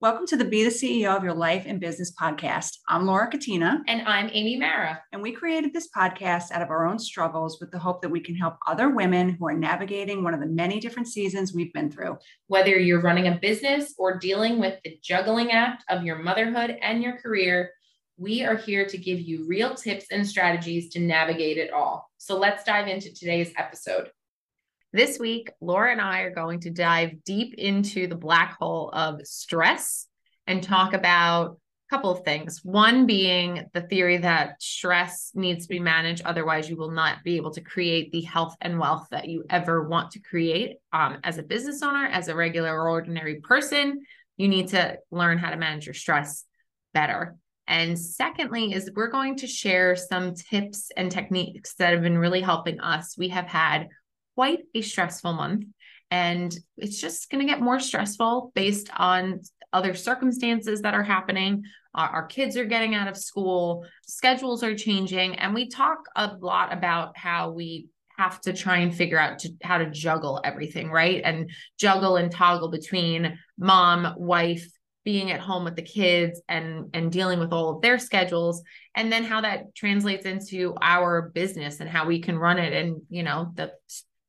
Welcome 0.00 0.28
to 0.28 0.36
the 0.36 0.44
Be 0.44 0.62
the 0.62 0.70
CEO 0.70 1.16
of 1.16 1.24
Your 1.24 1.34
Life 1.34 1.64
and 1.66 1.80
Business 1.80 2.14
podcast. 2.14 2.76
I'm 2.88 3.04
Laura 3.04 3.28
Catina. 3.28 3.82
And 3.88 4.02
I'm 4.02 4.30
Amy 4.32 4.56
Mara. 4.56 5.02
And 5.12 5.20
we 5.20 5.32
created 5.32 5.74
this 5.74 5.88
podcast 5.90 6.52
out 6.52 6.62
of 6.62 6.70
our 6.70 6.86
own 6.86 7.00
struggles 7.00 7.58
with 7.58 7.72
the 7.72 7.80
hope 7.80 8.00
that 8.02 8.08
we 8.08 8.20
can 8.20 8.36
help 8.36 8.58
other 8.68 8.90
women 8.90 9.30
who 9.30 9.48
are 9.48 9.58
navigating 9.58 10.22
one 10.22 10.34
of 10.34 10.40
the 10.40 10.46
many 10.46 10.78
different 10.78 11.08
seasons 11.08 11.52
we've 11.52 11.72
been 11.72 11.90
through. 11.90 12.16
Whether 12.46 12.78
you're 12.78 13.02
running 13.02 13.26
a 13.26 13.40
business 13.42 13.92
or 13.98 14.20
dealing 14.20 14.60
with 14.60 14.78
the 14.84 15.00
juggling 15.02 15.50
act 15.50 15.82
of 15.88 16.04
your 16.04 16.22
motherhood 16.22 16.78
and 16.80 17.02
your 17.02 17.16
career, 17.16 17.72
we 18.16 18.44
are 18.44 18.56
here 18.56 18.86
to 18.86 18.98
give 18.98 19.18
you 19.18 19.48
real 19.48 19.74
tips 19.74 20.06
and 20.12 20.24
strategies 20.24 20.90
to 20.90 21.00
navigate 21.00 21.58
it 21.58 21.72
all. 21.72 22.08
So 22.18 22.38
let's 22.38 22.62
dive 22.62 22.86
into 22.86 23.12
today's 23.12 23.52
episode. 23.56 24.12
This 24.92 25.18
week, 25.18 25.50
Laura 25.60 25.92
and 25.92 26.00
I 26.00 26.20
are 26.20 26.34
going 26.34 26.60
to 26.60 26.70
dive 26.70 27.22
deep 27.22 27.52
into 27.58 28.06
the 28.06 28.16
black 28.16 28.56
hole 28.58 28.88
of 28.90 29.20
stress 29.26 30.06
and 30.46 30.62
talk 30.62 30.94
about 30.94 31.58
a 31.90 31.94
couple 31.94 32.10
of 32.10 32.24
things. 32.24 32.64
One 32.64 33.04
being 33.04 33.66
the 33.74 33.82
theory 33.82 34.16
that 34.16 34.62
stress 34.62 35.30
needs 35.34 35.66
to 35.66 35.68
be 35.68 35.78
managed, 35.78 36.22
otherwise, 36.24 36.70
you 36.70 36.76
will 36.78 36.90
not 36.90 37.22
be 37.22 37.36
able 37.36 37.50
to 37.50 37.60
create 37.60 38.12
the 38.12 38.22
health 38.22 38.56
and 38.62 38.78
wealth 38.78 39.08
that 39.10 39.28
you 39.28 39.44
ever 39.50 39.86
want 39.86 40.12
to 40.12 40.20
create 40.20 40.78
um, 40.94 41.18
as 41.22 41.36
a 41.36 41.42
business 41.42 41.82
owner, 41.82 42.06
as 42.06 42.28
a 42.28 42.34
regular 42.34 42.74
or 42.74 42.88
ordinary 42.88 43.42
person. 43.42 44.00
You 44.38 44.48
need 44.48 44.68
to 44.68 44.96
learn 45.10 45.36
how 45.36 45.50
to 45.50 45.58
manage 45.58 45.84
your 45.84 45.94
stress 45.94 46.46
better. 46.94 47.36
And 47.66 47.98
secondly, 47.98 48.72
is 48.72 48.90
we're 48.96 49.10
going 49.10 49.36
to 49.36 49.46
share 49.46 49.96
some 49.96 50.34
tips 50.34 50.90
and 50.96 51.12
techniques 51.12 51.74
that 51.74 51.92
have 51.92 52.00
been 52.00 52.16
really 52.16 52.40
helping 52.40 52.80
us. 52.80 53.18
We 53.18 53.28
have 53.28 53.46
had 53.46 53.88
quite 54.38 54.60
a 54.72 54.80
stressful 54.80 55.32
month. 55.32 55.64
And 56.12 56.56
it's 56.76 57.00
just 57.00 57.28
going 57.28 57.44
to 57.44 57.52
get 57.52 57.60
more 57.60 57.80
stressful 57.80 58.52
based 58.54 58.88
on 58.96 59.40
other 59.72 59.94
circumstances 59.94 60.82
that 60.82 60.94
are 60.94 61.02
happening. 61.02 61.64
Our, 61.92 62.08
our, 62.08 62.26
kids 62.26 62.56
are 62.56 62.64
getting 62.64 62.94
out 62.94 63.08
of 63.08 63.16
school, 63.16 63.84
schedules 64.06 64.62
are 64.62 64.76
changing. 64.76 65.34
And 65.34 65.54
we 65.54 65.68
talk 65.68 65.98
a 66.14 66.36
lot 66.40 66.72
about 66.72 67.18
how 67.18 67.50
we 67.50 67.88
have 68.16 68.40
to 68.42 68.52
try 68.52 68.76
and 68.76 68.94
figure 68.94 69.18
out 69.18 69.40
to, 69.40 69.50
how 69.64 69.78
to 69.78 69.90
juggle 69.90 70.40
everything, 70.44 70.88
right? 70.88 71.20
And 71.24 71.50
juggle 71.76 72.14
and 72.14 72.30
toggle 72.30 72.70
between 72.70 73.36
mom, 73.58 74.14
wife, 74.18 74.68
being 75.04 75.32
at 75.32 75.40
home 75.40 75.64
with 75.64 75.74
the 75.74 75.82
kids 75.82 76.42
and 76.50 76.90
and 76.92 77.10
dealing 77.10 77.38
with 77.38 77.50
all 77.50 77.70
of 77.70 77.80
their 77.80 77.98
schedules 77.98 78.62
and 78.94 79.10
then 79.10 79.24
how 79.24 79.40
that 79.40 79.74
translates 79.74 80.26
into 80.26 80.74
our 80.82 81.30
business 81.34 81.80
and 81.80 81.88
how 81.88 82.06
we 82.06 82.20
can 82.20 82.36
run 82.36 82.58
it 82.58 82.74
and 82.74 83.00
you 83.08 83.22
know 83.22 83.50
the 83.54 83.72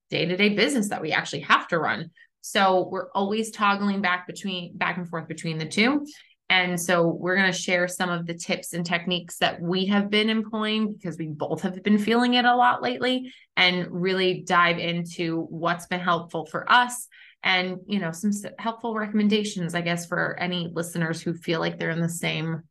day-to-day 0.09 0.49
business 0.49 0.89
that 0.89 1.01
we 1.01 1.11
actually 1.11 1.41
have 1.41 1.67
to 1.69 1.79
run. 1.79 2.11
So 2.41 2.87
we're 2.91 3.11
always 3.11 3.51
toggling 3.51 4.01
back 4.01 4.27
between 4.27 4.77
back 4.77 4.97
and 4.97 5.07
forth 5.07 5.27
between 5.27 5.57
the 5.57 5.67
two. 5.67 6.05
And 6.51 6.81
so 6.81 7.05
we're 7.05 7.35
going 7.35 7.51
to 7.51 7.57
share 7.57 7.87
some 7.87 8.09
of 8.09 8.25
the 8.25 8.33
tips 8.33 8.73
and 8.73 8.83
techniques 8.83 9.37
that 9.37 9.61
we 9.61 9.85
have 9.85 10.09
been 10.09 10.29
employing 10.29 10.93
because 10.93 11.17
we 11.17 11.27
both 11.27 11.61
have 11.61 11.83
been 11.83 11.99
feeling 11.99 12.33
it 12.33 12.45
a 12.45 12.55
lot 12.55 12.81
lately 12.81 13.31
and 13.55 13.87
really 13.89 14.43
dive 14.47 14.79
into 14.79 15.43
what's 15.49 15.85
been 15.85 15.99
helpful 15.99 16.45
for 16.47 16.69
us 16.71 17.07
and 17.43 17.77
you 17.87 17.99
know 17.99 18.11
some 18.11 18.31
helpful 18.57 18.93
recommendations 18.93 19.73
i 19.73 19.81
guess 19.81 20.05
for 20.05 20.37
any 20.39 20.69
listeners 20.73 21.21
who 21.21 21.33
feel 21.33 21.59
like 21.59 21.79
they're 21.79 21.89
in 21.89 22.01
the 22.01 22.09
same 22.09 22.63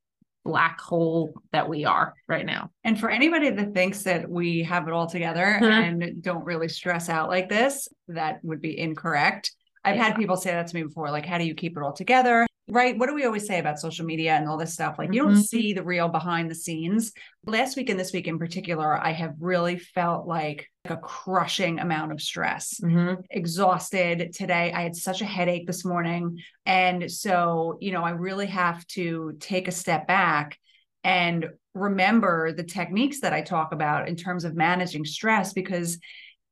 black 0.45 0.81
hole 0.81 1.35
that 1.53 1.69
we 1.69 1.85
are 1.85 2.15
right 2.27 2.47
now. 2.47 2.71
And 2.85 2.99
for 2.99 3.11
anybody 3.11 3.51
that 3.51 3.75
thinks 3.75 4.03
that 4.05 4.29
we 4.29 4.63
have 4.63 4.89
it 4.89 4.95
all 4.95 5.07
together 5.07 5.59
mm-hmm. 5.61 6.03
and 6.03 6.23
don't 6.23 6.45
really 6.45 6.69
stress 6.69 7.09
out 7.09 7.29
like 7.29 7.49
this, 7.49 7.89
that 8.09 8.43
would 8.43 8.61
be 8.61 8.79
incorrect. 8.79 9.53
I've 9.85 9.97
yeah. 9.97 10.05
had 10.05 10.17
people 10.17 10.37
say 10.37 10.51
that 10.51 10.67
to 10.67 10.75
me 10.75 10.83
before, 10.83 11.11
like, 11.11 11.27
how 11.27 11.39
do 11.39 11.45
you 11.45 11.55
keep 11.55 11.77
it 11.77 11.83
all 11.83 11.93
together? 11.93 12.48
Right. 12.71 12.99
What 12.99 13.09
do 13.09 13.15
we 13.15 13.25
always 13.25 13.47
say 13.47 13.59
about 13.59 13.79
social 13.79 14.05
media 14.05 14.35
and 14.35 14.47
all 14.47 14.59
this 14.59 14.75
stuff? 14.75 14.97
Like, 14.99 15.07
mm-hmm. 15.07 15.15
you 15.15 15.23
don't 15.23 15.33
mm-hmm. 15.33 15.41
see 15.41 15.73
the 15.73 15.83
real 15.83 16.09
behind 16.09 16.51
the 16.51 16.55
scenes. 16.55 17.13
Last 17.47 17.77
week 17.77 17.89
and 17.89 17.99
this 17.99 18.13
week 18.13 18.27
in 18.27 18.39
particular, 18.39 18.95
I 19.03 19.13
have 19.13 19.35
really 19.41 19.79
felt 19.79 20.27
like 20.27 20.69
a 20.85 20.99
crushing 20.99 21.79
amount 21.79 22.13
of 22.13 22.21
stress, 22.21 22.79
mm-hmm. 22.83 23.23
exhausted 23.31 24.35
today. 24.35 24.71
I 24.73 24.83
had 24.83 24.97
such 24.97 25.23
a 25.23 25.27
headache 25.27 25.67
this 25.67 25.85
morning. 25.85 26.39
And 26.67 27.11
so, 27.11 27.79
you 27.81 27.93
know, 27.93 28.05
I 28.05 28.11
really 28.11 28.47
have 28.47 28.87
to 28.89 29.37
take 29.41 29.67
a 29.67 29.73
step 29.73 30.07
back 30.07 30.59
and 31.03 31.49
remember 31.73 32.53
the 32.53 32.65
techniques 32.65 33.21
that 33.21 33.33
I 33.33 33.41
talk 33.41 33.73
about 33.73 34.09
in 34.09 34.17
terms 34.17 34.45
of 34.45 34.55
managing 34.55 35.07
stress 35.07 35.55
because 35.55 35.99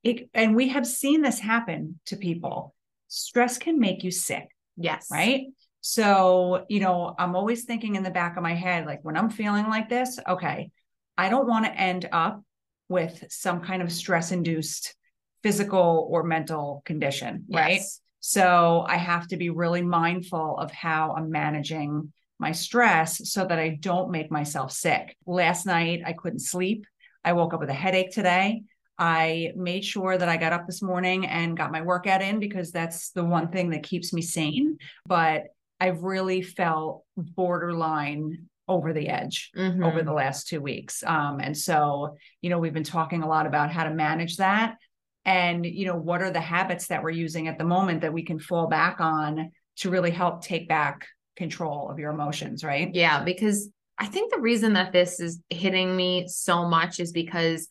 it, 0.03 0.31
and 0.33 0.57
we 0.57 0.69
have 0.69 0.87
seen 0.87 1.21
this 1.21 1.39
happen 1.39 2.01
to 2.07 2.17
people. 2.17 2.75
Stress 3.09 3.59
can 3.59 3.79
make 3.79 4.03
you 4.03 4.11
sick. 4.11 4.49
Yes. 4.79 5.09
Right. 5.11 5.47
So, 5.89 6.67
you 6.69 6.81
know, 6.81 7.15
I'm 7.17 7.37
always 7.37 7.63
thinking 7.63 7.95
in 7.95 8.03
the 8.03 8.11
back 8.11 8.37
of 8.37 8.43
my 8.43 8.55
head, 8.55 8.87
like 8.87 9.05
when 9.05 9.17
I'm 9.17 9.31
feeling 9.31 9.69
like 9.69 9.89
this, 9.89 10.19
okay, 10.29 10.73
I 11.17 11.29
don't 11.29 11.47
want 11.47 11.65
to 11.65 11.81
end 11.81 12.09
up 12.11 12.43
with 12.89 13.23
some 13.29 13.61
kind 13.61 13.81
of 13.81 13.93
stress 13.93 14.33
induced 14.33 14.97
physical 15.45 16.09
or 16.11 16.25
mental 16.25 16.83
condition, 16.85 17.45
yes. 17.47 17.61
right? 17.61 17.81
So 18.19 18.85
I 18.89 18.97
have 18.97 19.29
to 19.29 19.37
be 19.37 19.51
really 19.51 19.81
mindful 19.81 20.59
of 20.59 20.73
how 20.73 21.15
I'm 21.17 21.31
managing 21.31 22.13
my 22.41 22.51
stress 22.51 23.31
so 23.31 23.47
that 23.47 23.61
I 23.61 23.79
don't 23.79 24.11
make 24.11 24.29
myself 24.29 24.73
sick. 24.73 25.17
Last 25.25 25.67
night, 25.67 26.03
I 26.05 26.15
couldn't 26.15 26.41
sleep. 26.41 26.85
I 27.25 27.35
woke 27.35 27.55
up 27.55 27.61
with 27.61 27.71
a 27.71 27.75
headache 27.75 28.11
today. 28.11 28.65
I 28.99 29.53
made 29.55 29.85
sure 29.85 30.19
that 30.19 30.29
I 30.29 30.37
got 30.37 30.53
up 30.53 30.67
this 30.67 30.83
morning 30.83 31.27
and 31.27 31.57
got 31.57 31.71
my 31.71 31.83
workout 31.83 32.23
in 32.23 32.41
because 32.41 32.73
that's 32.73 33.11
the 33.11 33.25
one 33.25 33.53
thing 33.53 33.71
that 33.71 33.85
keeps 33.85 34.13
me 34.13 34.23
sane. 34.23 34.79
But 35.07 35.45
I've 35.81 36.03
really 36.03 36.43
felt 36.43 37.05
borderline 37.17 38.47
over 38.69 38.93
the 38.93 39.09
edge 39.09 39.51
mm-hmm. 39.57 39.83
over 39.83 40.03
the 40.03 40.13
last 40.13 40.49
two 40.49 40.61
weeks. 40.61 41.05
Um, 41.07 41.41
and 41.41 41.57
so, 41.57 42.17
you 42.41 42.51
know, 42.51 42.59
we've 42.59 42.75
been 42.75 42.83
talking 42.83 43.23
a 43.23 43.29
lot 43.29 43.47
about 43.47 43.71
how 43.71 43.85
to 43.85 43.95
manage 43.95 44.39
that. 44.39 44.77
And, 45.25 45.65
you 45.65 45.87
know, 45.87 45.97
what 45.97 46.23
are 46.23 46.31
the 46.31 46.41
habits 46.41 46.89
that 46.89 47.03
we're 47.03 47.11
using 47.11 47.49
at 47.49 47.59
the 47.59 47.65
moment 47.65 48.01
that 48.01 48.13
we 48.13 48.25
can 48.25 48.39
fall 48.39 48.69
back 48.69 49.01
on 49.01 49.51
to 49.79 49.91
really 49.91 50.11
help 50.11 50.43
take 50.43 50.69
back 50.69 51.07
control 51.37 51.91
of 51.91 51.99
your 51.99 52.11
emotions, 52.11 52.65
right? 52.65 52.91
Yeah, 52.93 53.23
because 53.23 53.69
I 53.99 54.07
think 54.07 54.33
the 54.33 54.41
reason 54.41 54.75
that 54.75 54.93
this 54.93 55.21
is 55.21 55.41
hitting 55.51 55.97
me 55.97 56.27
so 56.29 56.69
much 56.69 57.01
is 57.01 57.13
because 57.13 57.69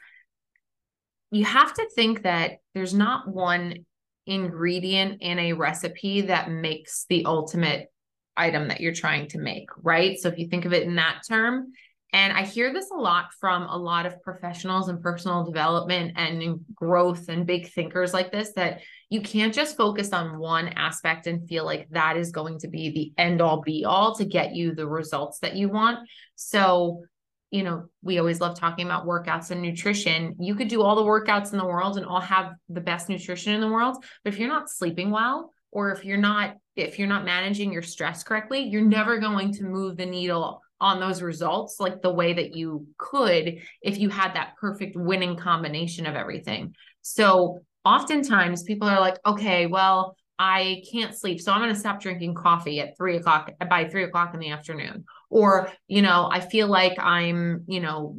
you 1.31 1.45
have 1.45 1.73
to 1.73 1.89
think 1.95 2.23
that 2.23 2.57
there's 2.73 2.93
not 2.93 3.27
one 3.27 3.85
ingredient 4.25 5.21
in 5.21 5.39
a 5.39 5.53
recipe 5.53 6.21
that 6.21 6.49
makes 6.49 7.05
the 7.09 7.25
ultimate 7.25 7.91
item 8.37 8.67
that 8.67 8.81
you're 8.81 8.93
trying 8.93 9.27
to 9.29 9.37
make, 9.37 9.69
right? 9.81 10.17
So 10.19 10.29
if 10.29 10.37
you 10.37 10.47
think 10.47 10.65
of 10.65 10.73
it 10.73 10.83
in 10.83 10.95
that 10.95 11.21
term, 11.27 11.71
and 12.15 12.31
I 12.31 12.43
hear 12.43 12.71
this 12.71 12.91
a 12.91 12.97
lot 12.97 13.33
from 13.41 13.63
a 13.63 13.75
lot 13.75 14.05
of 14.05 14.21
professionals 14.21 14.87
and 14.87 15.01
personal 15.01 15.43
development 15.43 16.13
and 16.15 16.61
growth 16.73 17.27
and 17.27 17.45
big 17.45 17.69
thinkers 17.69 18.13
like 18.13 18.31
this 18.31 18.53
that 18.55 18.79
you 19.09 19.19
can't 19.19 19.53
just 19.53 19.75
focus 19.75 20.13
on 20.13 20.39
one 20.39 20.69
aspect 20.69 21.27
and 21.27 21.45
feel 21.45 21.65
like 21.65 21.89
that 21.89 22.15
is 22.15 22.31
going 22.31 22.59
to 22.59 22.69
be 22.69 22.89
the 22.89 23.21
end 23.21 23.41
all 23.41 23.61
be 23.61 23.83
all 23.83 24.15
to 24.15 24.23
get 24.23 24.55
you 24.55 24.73
the 24.73 24.87
results 24.87 25.39
that 25.39 25.57
you 25.57 25.67
want. 25.67 26.07
So, 26.35 27.03
you 27.51 27.63
know, 27.63 27.87
we 28.01 28.17
always 28.17 28.39
love 28.39 28.57
talking 28.57 28.85
about 28.85 29.05
workouts 29.05 29.51
and 29.51 29.61
nutrition. 29.61 30.37
You 30.39 30.55
could 30.55 30.69
do 30.69 30.83
all 30.83 30.95
the 30.95 31.01
workouts 31.01 31.51
in 31.51 31.57
the 31.57 31.65
world 31.65 31.97
and 31.97 32.05
all 32.05 32.21
have 32.21 32.53
the 32.69 32.79
best 32.79 33.09
nutrition 33.09 33.53
in 33.53 33.59
the 33.59 33.67
world, 33.67 34.01
but 34.23 34.31
if 34.31 34.39
you're 34.39 34.47
not 34.47 34.69
sleeping 34.69 35.11
well, 35.11 35.51
or 35.69 35.91
if 35.91 36.05
you're 36.05 36.15
not 36.15 36.55
if 36.75 36.99
you're 36.99 37.07
not 37.07 37.25
managing 37.25 37.71
your 37.71 37.81
stress 37.81 38.23
correctly 38.23 38.59
you're 38.59 38.81
never 38.81 39.19
going 39.19 39.53
to 39.53 39.63
move 39.63 39.97
the 39.97 40.05
needle 40.05 40.61
on 40.81 40.99
those 40.99 41.21
results 41.21 41.79
like 41.79 42.01
the 42.01 42.13
way 42.13 42.33
that 42.33 42.55
you 42.55 42.87
could 42.97 43.59
if 43.81 43.97
you 43.97 44.09
had 44.09 44.33
that 44.33 44.55
perfect 44.59 44.95
winning 44.95 45.37
combination 45.37 46.05
of 46.05 46.15
everything. 46.15 46.75
So 47.01 47.61
oftentimes 47.85 48.63
people 48.63 48.89
are 48.89 48.99
like 48.99 49.19
okay 49.27 49.67
well 49.67 50.17
i 50.39 50.81
can't 50.91 51.15
sleep 51.15 51.39
so 51.39 51.51
i'm 51.51 51.61
going 51.61 51.71
to 51.71 51.79
stop 51.79 52.01
drinking 52.01 52.33
coffee 52.33 52.79
at 52.79 52.97
three 52.97 53.15
o'clock 53.15 53.51
by 53.69 53.87
three 53.87 54.03
o'clock 54.03 54.33
in 54.33 54.39
the 54.39 54.49
afternoon. 54.49 55.05
Or 55.29 55.71
you 55.87 56.01
know 56.01 56.27
i 56.31 56.39
feel 56.39 56.67
like 56.67 56.97
i'm 56.99 57.63
you 57.67 57.79
know 57.79 58.17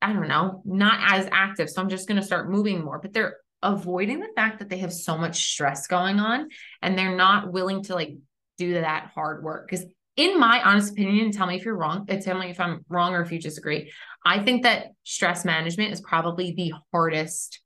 i 0.00 0.12
don't 0.12 0.28
know 0.28 0.62
not 0.64 1.00
as 1.12 1.28
active 1.32 1.68
so 1.68 1.82
i'm 1.82 1.88
just 1.88 2.08
going 2.08 2.20
to 2.20 2.26
start 2.26 2.48
moving 2.48 2.84
more. 2.84 2.98
But 2.98 3.12
there 3.12 3.36
avoiding 3.62 4.20
the 4.20 4.30
fact 4.34 4.58
that 4.58 4.68
they 4.68 4.78
have 4.78 4.92
so 4.92 5.18
much 5.18 5.52
stress 5.52 5.86
going 5.86 6.18
on 6.18 6.48
and 6.82 6.98
they're 6.98 7.16
not 7.16 7.52
willing 7.52 7.82
to 7.84 7.94
like 7.94 8.16
do 8.58 8.74
that 8.74 9.10
hard 9.14 9.42
work. 9.42 9.68
Because 9.68 9.86
in 10.16 10.38
my 10.38 10.62
honest 10.62 10.92
opinion 10.92 11.30
tell 11.30 11.46
me 11.46 11.56
if 11.56 11.64
you're 11.64 11.76
wrong 11.76 12.06
uh, 12.10 12.16
tell 12.16 12.38
me 12.38 12.50
if 12.50 12.60
i'm 12.60 12.84
wrong 12.88 13.14
or 13.14 13.22
if 13.22 13.32
you 13.32 13.38
disagree 13.38 13.90
i 14.26 14.38
think 14.38 14.64
that 14.64 14.88
stress 15.04 15.44
management 15.44 15.92
is 15.92 16.00
probably 16.00 16.52
the 16.52 16.72
hardest 16.92 17.60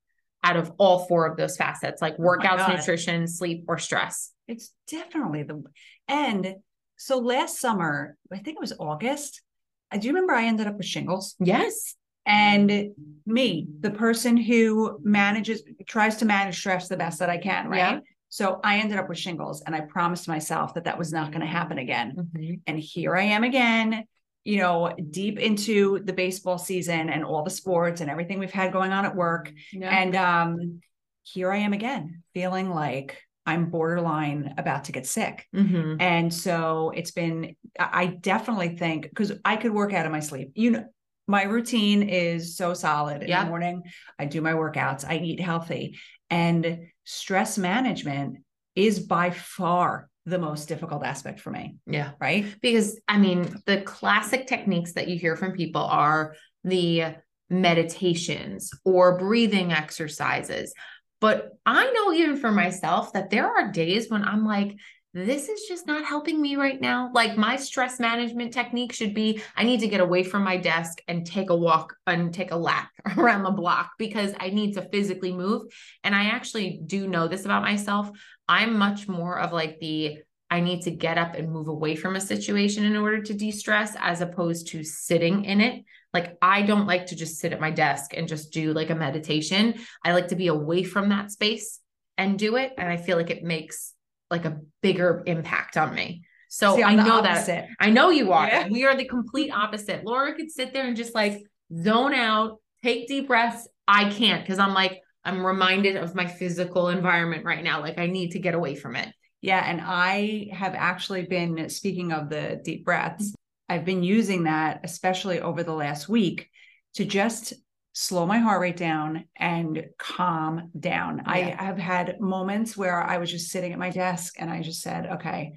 out 0.44 0.56
of 0.56 0.70
all 0.78 1.06
four 1.06 1.26
of 1.26 1.36
those 1.36 1.56
facets 1.56 2.02
like 2.02 2.14
oh 2.18 2.22
workouts 2.22 2.68
oh 2.68 2.72
nutrition 2.72 3.26
sleep 3.26 3.64
or 3.66 3.78
stress. 3.78 4.30
It's 4.46 4.72
definitely 4.88 5.42
the 5.42 5.64
and 6.06 6.56
so 6.96 7.18
last 7.18 7.58
summer 7.58 8.16
i 8.30 8.36
think 8.36 8.56
it 8.56 8.60
was 8.60 8.74
august 8.78 9.42
uh, 9.90 9.96
do 9.96 10.06
you 10.06 10.12
remember 10.12 10.34
i 10.34 10.44
ended 10.44 10.66
up 10.66 10.76
with 10.76 10.86
shingles? 10.86 11.34
Yes 11.40 11.96
and 12.26 12.90
me, 13.26 13.66
the 13.80 13.90
person 13.90 14.36
who 14.36 14.98
manages, 15.02 15.62
tries 15.86 16.16
to 16.16 16.24
manage 16.24 16.58
stress 16.58 16.88
the 16.88 16.96
best 16.96 17.18
that 17.18 17.30
I 17.30 17.38
can, 17.38 17.68
right? 17.68 17.78
Yeah. 17.78 18.00
So 18.28 18.60
I 18.64 18.78
ended 18.78 18.98
up 18.98 19.08
with 19.08 19.18
shingles 19.18 19.62
and 19.62 19.74
I 19.74 19.80
promised 19.82 20.26
myself 20.26 20.74
that 20.74 20.84
that 20.84 20.98
was 20.98 21.12
not 21.12 21.30
going 21.30 21.40
to 21.42 21.46
happen 21.46 21.78
again. 21.78 22.14
Mhm. 22.16 22.60
And 22.66 22.78
here 22.78 23.14
I 23.14 23.22
am 23.22 23.44
again, 23.44 24.04
you 24.42 24.58
know, 24.58 24.92
deep 25.10 25.38
into 25.38 26.00
the 26.04 26.12
baseball 26.12 26.58
season 26.58 27.10
and 27.10 27.24
all 27.24 27.44
the 27.44 27.50
sports 27.50 28.00
and 28.00 28.10
everything 28.10 28.38
we've 28.38 28.50
had 28.50 28.72
going 28.72 28.92
on 28.92 29.04
at 29.04 29.14
work. 29.14 29.52
Yeah. 29.72 29.88
And 29.88 30.16
um 30.16 30.80
here 31.22 31.50
I 31.50 31.58
am 31.58 31.72
again, 31.72 32.22
feeling 32.34 32.68
like 32.70 33.18
I'm 33.46 33.70
borderline 33.70 34.54
about 34.58 34.84
to 34.84 34.92
get 34.92 35.06
sick. 35.06 35.46
Mhm. 35.54 35.96
And 36.00 36.32
so 36.32 36.92
it's 36.94 37.10
been, 37.12 37.56
I 37.78 38.06
definitely 38.06 38.76
think, 38.76 39.08
because 39.08 39.32
I 39.44 39.56
could 39.56 39.72
work 39.72 39.92
out 39.92 40.06
of 40.06 40.12
my 40.12 40.20
sleep. 40.20 40.52
You 40.54 40.70
know, 40.72 40.84
my 41.26 41.44
routine 41.44 42.02
is 42.02 42.56
so 42.56 42.74
solid 42.74 43.22
in 43.22 43.28
Yeah. 43.28 43.44
the 43.44 43.50
morning. 43.50 43.82
I 44.18 44.26
do 44.26 44.40
my 44.40 44.52
workouts, 44.52 45.04
I 45.08 45.16
eat 45.16 45.40
healthy, 45.40 45.98
and 46.30 46.86
stress 47.04 47.58
management 47.58 48.38
is 48.74 49.00
by 49.00 49.30
far 49.30 50.08
the 50.26 50.38
most 50.38 50.68
difficult 50.68 51.04
aspect 51.04 51.40
for 51.40 51.50
me, 51.50 51.76
yeah. 51.86 52.12
right? 52.20 52.46
Because 52.62 52.98
I 53.08 53.18
mean, 53.18 53.54
the 53.66 53.82
classic 53.82 54.46
techniques 54.46 54.94
that 54.94 55.08
you 55.08 55.18
hear 55.18 55.36
from 55.36 55.52
people 55.52 55.82
are 55.82 56.34
the 56.64 57.16
meditations 57.50 58.70
or 58.84 59.18
breathing 59.18 59.72
exercises. 59.72 60.72
But 61.20 61.50
I 61.64 61.90
know 61.92 62.12
even 62.12 62.36
for 62.36 62.50
myself 62.50 63.12
that 63.12 63.30
there 63.30 63.46
are 63.46 63.70
days 63.72 64.10
when 64.10 64.24
I'm 64.24 64.46
like, 64.46 64.76
this 65.14 65.48
is 65.48 65.66
just 65.68 65.86
not 65.86 66.04
helping 66.04 66.42
me 66.42 66.56
right 66.56 66.80
now. 66.80 67.08
Like 67.14 67.36
my 67.36 67.54
stress 67.54 68.00
management 68.00 68.52
technique 68.52 68.92
should 68.92 69.14
be 69.14 69.40
I 69.56 69.62
need 69.62 69.78
to 69.80 69.88
get 69.88 70.00
away 70.00 70.24
from 70.24 70.42
my 70.42 70.56
desk 70.56 71.00
and 71.06 71.24
take 71.24 71.50
a 71.50 71.56
walk 71.56 71.94
and 72.06 72.34
take 72.34 72.50
a 72.50 72.56
lap 72.56 72.90
around 73.16 73.44
the 73.44 73.52
block 73.52 73.92
because 73.96 74.34
I 74.40 74.50
need 74.50 74.74
to 74.74 74.82
physically 74.82 75.32
move. 75.32 75.72
And 76.02 76.16
I 76.16 76.24
actually 76.24 76.80
do 76.84 77.06
know 77.06 77.28
this 77.28 77.44
about 77.44 77.62
myself. 77.62 78.10
I'm 78.48 78.76
much 78.76 79.06
more 79.06 79.38
of 79.38 79.52
like 79.52 79.78
the 79.78 80.18
I 80.50 80.60
need 80.60 80.82
to 80.82 80.90
get 80.90 81.16
up 81.16 81.34
and 81.34 81.50
move 81.50 81.68
away 81.68 81.96
from 81.96 82.16
a 82.16 82.20
situation 82.20 82.84
in 82.84 82.96
order 82.96 83.22
to 83.22 83.34
de 83.34 83.50
stress 83.50 83.96
as 83.98 84.20
opposed 84.20 84.68
to 84.68 84.84
sitting 84.84 85.44
in 85.44 85.60
it. 85.60 85.84
Like, 86.12 86.36
I 86.40 86.62
don't 86.62 86.86
like 86.86 87.06
to 87.06 87.16
just 87.16 87.38
sit 87.38 87.52
at 87.52 87.60
my 87.60 87.72
desk 87.72 88.12
and 88.16 88.28
just 88.28 88.52
do 88.52 88.72
like 88.72 88.90
a 88.90 88.94
meditation. 88.94 89.74
I 90.04 90.12
like 90.12 90.28
to 90.28 90.36
be 90.36 90.46
away 90.46 90.84
from 90.84 91.08
that 91.08 91.32
space 91.32 91.80
and 92.16 92.38
do 92.38 92.54
it. 92.54 92.72
And 92.78 92.88
I 92.88 92.98
feel 92.98 93.16
like 93.16 93.30
it 93.30 93.42
makes 93.42 93.93
like 94.34 94.44
a 94.44 94.60
bigger 94.82 95.22
impact 95.26 95.76
on 95.76 95.94
me. 95.94 96.24
So 96.48 96.76
See, 96.76 96.82
I 96.82 96.94
know 96.94 97.22
that 97.22 97.38
opposite. 97.38 97.66
I 97.80 97.90
know 97.90 98.10
you 98.10 98.32
are. 98.32 98.46
Yeah. 98.46 98.68
We 98.68 98.84
are 98.84 98.96
the 98.96 99.06
complete 99.06 99.50
opposite. 99.54 100.04
Laura 100.04 100.34
could 100.34 100.50
sit 100.50 100.72
there 100.72 100.86
and 100.86 100.96
just 100.96 101.14
like 101.14 101.42
zone 101.76 102.14
out, 102.14 102.58
take 102.82 103.08
deep 103.08 103.28
breaths. 103.28 103.68
I 103.86 104.10
can't 104.10 104.42
because 104.42 104.58
I'm 104.58 104.74
like, 104.74 105.00
I'm 105.24 105.44
reminded 105.44 105.96
of 105.96 106.14
my 106.14 106.26
physical 106.26 106.88
environment 106.88 107.44
right 107.44 107.64
now. 107.64 107.80
Like, 107.80 107.98
I 107.98 108.06
need 108.06 108.32
to 108.32 108.38
get 108.38 108.54
away 108.54 108.74
from 108.74 108.94
it. 108.96 109.08
Yeah. 109.40 109.62
And 109.64 109.80
I 109.82 110.48
have 110.52 110.74
actually 110.74 111.22
been, 111.22 111.68
speaking 111.68 112.12
of 112.12 112.28
the 112.28 112.60
deep 112.64 112.84
breaths, 112.84 113.34
I've 113.68 113.84
been 113.84 114.02
using 114.02 114.44
that, 114.44 114.80
especially 114.84 115.40
over 115.40 115.62
the 115.62 115.72
last 115.72 116.08
week, 116.08 116.50
to 116.94 117.04
just 117.04 117.54
slow 117.94 118.26
my 118.26 118.38
heart 118.38 118.60
rate 118.60 118.76
down 118.76 119.24
and 119.36 119.86
calm 119.98 120.70
down. 120.78 121.22
I 121.26 121.38
have 121.58 121.78
had 121.78 122.20
moments 122.20 122.76
where 122.76 123.00
I 123.00 123.18
was 123.18 123.30
just 123.30 123.50
sitting 123.50 123.72
at 123.72 123.78
my 123.78 123.90
desk 123.90 124.34
and 124.38 124.50
I 124.50 124.62
just 124.62 124.82
said, 124.82 125.06
okay, 125.06 125.54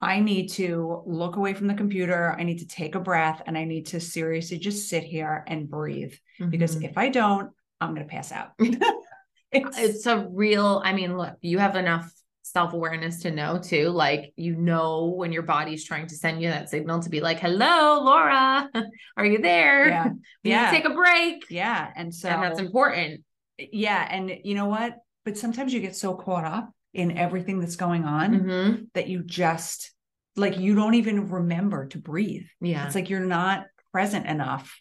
I 0.00 0.20
need 0.20 0.48
to 0.52 1.02
look 1.06 1.36
away 1.36 1.54
from 1.54 1.66
the 1.66 1.74
computer. 1.74 2.34
I 2.38 2.44
need 2.44 2.58
to 2.58 2.68
take 2.68 2.94
a 2.94 3.00
breath 3.00 3.42
and 3.46 3.58
I 3.58 3.64
need 3.64 3.86
to 3.86 4.00
seriously 4.00 4.58
just 4.58 4.88
sit 4.88 5.02
here 5.02 5.44
and 5.46 5.68
breathe 5.68 6.14
because 6.50 6.76
Mhm. 6.76 6.84
if 6.84 6.96
I 6.96 7.08
don't, 7.08 7.50
I'm 7.80 7.94
going 7.94 8.06
to 8.06 8.10
pass 8.10 8.30
out. 8.30 8.52
it's, 9.52 9.78
it's 9.78 10.06
a 10.06 10.26
real 10.30 10.82
i 10.84 10.92
mean 10.92 11.16
look 11.16 11.34
you 11.40 11.58
have 11.58 11.76
enough 11.76 12.12
self-awareness 12.52 13.22
to 13.22 13.30
know 13.30 13.58
too 13.58 13.88
like 13.88 14.32
you 14.36 14.54
know 14.54 15.06
when 15.16 15.32
your 15.32 15.42
body's 15.42 15.84
trying 15.84 16.06
to 16.06 16.14
send 16.14 16.40
you 16.40 16.48
that 16.48 16.68
signal 16.70 17.00
to 17.00 17.10
be 17.10 17.20
like 17.20 17.40
hello 17.40 18.00
laura 18.04 18.70
are 19.16 19.26
you 19.26 19.38
there 19.38 19.88
yeah. 19.88 20.04
you 20.44 20.50
Yeah. 20.52 20.70
to 20.70 20.76
take 20.76 20.84
a 20.84 20.94
break 20.94 21.44
Yeah. 21.50 21.90
And 21.96 22.14
so 22.14 22.28
and 22.28 22.42
that's 22.42 22.60
important 22.60 23.24
yeah 23.58 24.06
and 24.10 24.30
you 24.44 24.54
know 24.54 24.66
what 24.66 24.96
but 25.24 25.36
sometimes 25.36 25.74
you 25.74 25.80
get 25.80 25.96
so 25.96 26.14
caught 26.14 26.44
up 26.44 26.70
in 26.94 27.18
everything 27.18 27.58
that's 27.58 27.76
going 27.76 28.04
on 28.04 28.32
Mhm. 28.40 28.86
that 28.94 29.08
you 29.08 29.22
just 29.24 29.90
like 30.36 30.56
you 30.58 30.74
don't 30.76 30.94
even 30.94 31.28
remember 31.30 31.88
to 31.88 31.98
breathe 31.98 32.46
yeah 32.60 32.86
it's 32.86 32.94
like 32.94 33.10
you're 33.10 33.20
not 33.20 33.64
present 33.92 34.26
enough 34.26 34.80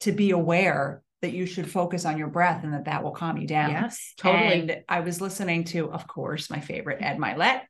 to 0.00 0.10
be 0.10 0.30
aware 0.32 1.03
that 1.24 1.32
you 1.32 1.46
should 1.46 1.70
focus 1.70 2.04
on 2.04 2.18
your 2.18 2.28
breath 2.28 2.62
and 2.64 2.74
that 2.74 2.84
that 2.84 3.02
will 3.02 3.10
calm 3.10 3.36
you 3.38 3.46
down. 3.46 3.70
Yes 3.70 4.12
totally. 4.18 4.60
and 4.60 4.76
i 4.88 5.00
was 5.00 5.20
listening 5.20 5.64
to 5.64 5.90
of 5.90 6.06
course 6.06 6.50
my 6.50 6.60
favorite 6.60 6.98
Ed 7.00 7.18
Mylett 7.18 7.62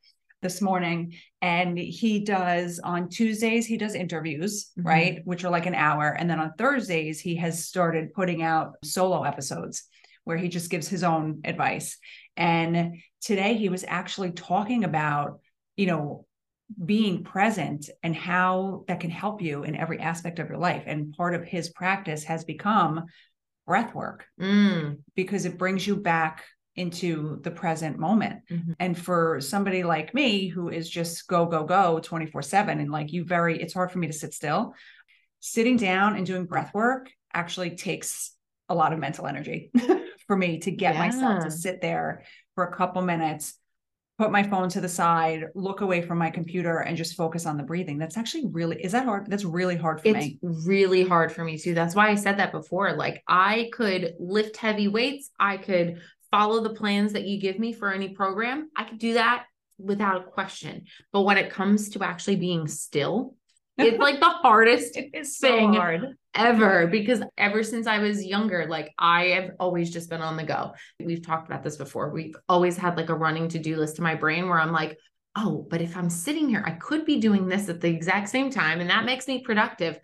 this 0.43 0.61
morning 0.61 1.15
and 1.41 1.79
he 1.79 2.21
does 2.25 2.81
on 2.81 3.09
tuesdays 3.09 3.65
he 3.65 3.79
does 3.79 3.95
interviews 3.95 4.71
Mhm. 4.79 4.85
right 4.85 5.21
which 5.25 5.45
are 5.45 5.51
like 5.51 5.67
an 5.67 5.75
hour 5.75 6.07
and 6.11 6.29
then 6.29 6.41
on 6.41 6.53
thursdays 6.59 7.21
he 7.21 7.37
has 7.37 7.65
started 7.65 8.13
putting 8.13 8.43
out 8.43 8.75
solo 8.85 9.23
episodes 9.23 9.85
where 10.25 10.37
he 10.37 10.49
just 10.49 10.71
gives 10.71 10.89
his 10.89 11.05
own 11.05 11.41
advice. 11.45 11.99
And 12.37 12.97
today 13.21 13.55
he 13.63 13.69
was 13.69 13.85
actually 13.87 14.33
talking 14.33 14.83
about 14.85 15.41
you 15.77 15.87
know 15.87 16.27
being 16.83 17.23
present 17.25 17.91
and 18.03 18.17
how 18.17 18.85
that 18.89 19.01
can 19.01 19.11
help 19.11 19.43
you 19.43 19.65
in 19.65 19.77
every 19.77 20.01
aspect 20.01 20.39
of 20.39 20.49
your 20.49 20.57
life. 20.59 20.85
And 20.87 21.13
part 21.13 21.35
of 21.35 21.45
his 21.45 21.69
practice 21.69 22.25
has 22.25 22.43
become 22.45 23.05
breath 23.67 23.95
work 23.95 24.27
Mm, 24.41 24.99
because 25.15 25.45
it 25.45 25.59
brings 25.59 25.87
you 25.87 25.97
back 25.97 26.45
into 26.77 27.41
the 27.43 27.51
present 27.51 27.99
moment. 27.99 28.41
Mhm. 28.51 28.75
And 28.81 28.99
for 28.99 29.41
somebody 29.41 29.85
like 29.85 30.13
me 30.13 30.49
who 30.49 30.69
is 30.69 30.91
just 30.91 31.27
go, 31.29 31.47
go, 31.47 31.65
go 31.65 32.01
24 32.01 32.43
7, 32.43 32.81
and 32.81 32.91
like 32.91 33.13
you, 33.13 33.25
very, 33.25 33.61
it's 33.61 33.75
hard 33.75 33.93
for 33.93 33.99
me 33.99 34.09
to 34.09 34.13
sit 34.13 34.35
still. 34.35 34.75
Sitting 35.41 35.77
down 35.77 36.17
and 36.17 36.27
doing 36.27 36.47
breath 36.47 36.75
work 36.75 37.11
actually 37.33 37.77
takes 37.77 38.35
a 38.69 38.75
lot 38.75 38.93
of 38.93 38.99
mental 38.99 39.27
energy 39.27 39.71
for 40.27 40.37
me 40.37 40.59
to 40.61 40.71
get 40.71 40.97
myself 40.97 41.45
to 41.45 41.51
sit 41.51 41.81
there 41.81 42.25
for 42.55 42.65
a 42.65 42.75
couple 42.75 43.03
minutes, 43.03 43.55
put 44.19 44.31
my 44.31 44.43
phone 44.43 44.69
to 44.71 44.81
the 44.81 44.89
side, 44.89 45.47
look 45.55 45.81
away 45.81 46.01
from 46.03 46.19
my 46.19 46.31
computer, 46.31 46.79
and 46.79 46.97
just 46.97 47.17
focus 47.17 47.47
on 47.47 47.57
the 47.57 47.63
breathing. 47.63 47.99
That's 47.99 48.17
actually 48.17 48.47
really, 48.47 48.83
is 48.83 48.93
that 48.93 49.05
hard? 49.05 49.27
That's 49.29 49.45
really 49.45 49.77
hard 49.77 50.01
for 50.01 50.09
it's 50.09 50.19
me. 50.19 50.39
It's 50.43 50.67
really 50.67 51.05
hard 51.05 51.33
for 51.33 51.45
me 51.45 51.59
too 51.59 51.75
that's 51.75 51.95
why 51.95 52.11
i 52.11 52.15
said 52.15 52.39
that 52.39 52.53
before 52.53 52.93
like 52.93 53.23
i 53.29 53.69
could 53.73 54.15
lift 54.19 54.57
heavy 54.57 54.89
weights 54.89 55.31
i 55.39 55.57
could 55.57 56.01
follow 56.31 56.63
the 56.63 56.75
plans 56.75 57.13
that 57.13 57.25
you 57.25 57.41
give 57.41 57.59
me 57.59 57.73
for 57.73 57.93
any 57.93 58.11
program 58.11 58.71
i 58.77 58.85
could 58.85 58.99
do 58.99 59.15
that 59.15 59.45
without 59.79 60.21
a 60.21 60.25
question 60.25 60.85
but 61.13 61.23
when 61.23 61.37
it 61.39 61.51
comes 61.51 61.91
to 61.91 62.03
actually 62.03 62.37
being 62.37 62.67
still 62.69 63.35
it's 63.79 63.99
like 64.01 64.21
the 64.21 64.27
hardest 64.29 64.97
It 64.97 65.11
is 65.15 65.37
thing 65.39 65.75
hard. 65.75 66.17
Ever 66.35 66.87
because 66.87 67.23
ever 67.39 67.63
since 67.63 67.87
I 67.87 67.99
was 67.99 68.25
younger, 68.25 68.67
like 68.69 68.93
I 68.99 69.27
have 69.27 69.51
always 69.61 69.91
just 69.91 70.11
been 70.11 70.23
on 70.23 70.37
the 70.37 70.45
go. 70.45 70.73
We've 70.99 71.25
talked 71.25 71.49
about 71.49 71.63
this 71.63 71.77
before. 71.77 72.11
We've 72.11 72.37
always 72.49 72.77
had 72.77 72.97
like 72.97 73.09
a 73.09 73.15
running 73.15 73.49
to 73.49 73.59
do 73.59 73.77
list 73.77 73.99
in 73.99 74.05
my 74.05 74.15
brain 74.15 74.49
where 74.49 74.61
I'm 74.61 74.73
like, 74.73 74.99
oh, 75.37 75.67
but 75.69 75.81
if 75.81 75.97
I'm 75.97 76.11
sitting 76.11 76.49
here, 76.49 76.63
I 76.65 76.73
could 76.73 77.05
be 77.05 77.21
doing 77.21 77.49
this 77.49 77.69
at 77.69 77.81
the 77.81 77.89
exact 77.89 78.29
same 78.29 78.51
time 78.51 78.81
and 78.81 78.91
that 78.91 79.05
makes 79.05 79.27
me 79.27 79.43
productive. 79.43 79.99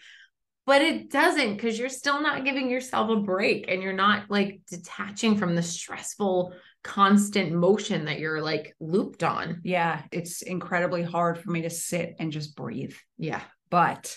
But 0.67 0.83
it 0.83 1.11
doesn't 1.11 1.55
because 1.55 1.79
you're 1.79 1.89
still 1.89 2.21
not 2.21 2.45
giving 2.45 2.71
yourself 2.71 3.11
a 3.11 3.17
break 3.17 3.67
and 3.69 3.83
you're 3.83 3.93
not 3.93 4.31
like 4.31 4.61
detaching 4.69 5.37
from 5.37 5.55
the 5.55 5.63
stressful, 5.63 6.53
constant 6.85 7.53
motion 7.53 8.05
that 8.05 8.21
you're 8.21 8.41
like 8.41 8.77
looped 8.79 9.23
on. 9.23 9.61
Yeah, 9.65 10.03
it's 10.13 10.43
incredibly 10.43 11.03
hard 11.03 11.39
for 11.39 11.51
me 11.51 11.63
to 11.63 11.71
sit 11.71 12.15
and 12.19 12.31
just 12.31 12.55
breathe. 12.55 12.95
Yeah. 13.19 13.41
But 13.71 14.17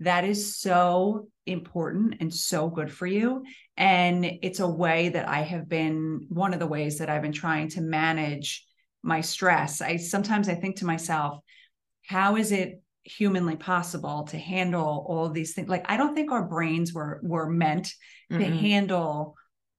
that 0.00 0.24
is 0.24 0.56
so 0.56 1.28
important 1.46 2.16
and 2.20 2.32
so 2.32 2.68
good 2.68 2.92
for 2.92 3.06
you. 3.06 3.44
And 3.76 4.24
it's 4.24 4.60
a 4.60 4.68
way 4.68 5.08
that 5.10 5.28
I 5.28 5.42
have 5.42 5.68
been 5.68 6.26
one 6.28 6.52
of 6.52 6.60
the 6.60 6.66
ways 6.66 6.98
that 6.98 7.08
I've 7.08 7.22
been 7.22 7.32
trying 7.32 7.68
to 7.70 7.80
manage 7.80 8.64
my 9.02 9.20
stress. 9.20 9.80
I 9.80 9.96
sometimes 9.96 10.48
I 10.48 10.54
think 10.54 10.76
to 10.76 10.86
myself, 10.86 11.40
how 12.06 12.36
is 12.36 12.52
it 12.52 12.82
humanly 13.04 13.56
possible 13.56 14.24
to 14.24 14.36
handle 14.38 15.06
all 15.08 15.26
of 15.26 15.34
these 15.34 15.54
things? 15.54 15.68
Like 15.68 15.86
I 15.90 15.96
don't 15.96 16.14
think 16.14 16.30
our 16.30 16.46
brains 16.46 16.92
were 16.92 17.20
were 17.22 17.48
meant 17.48 17.94
to 18.30 18.36
Mm-mm. 18.38 18.60
handle 18.60 19.34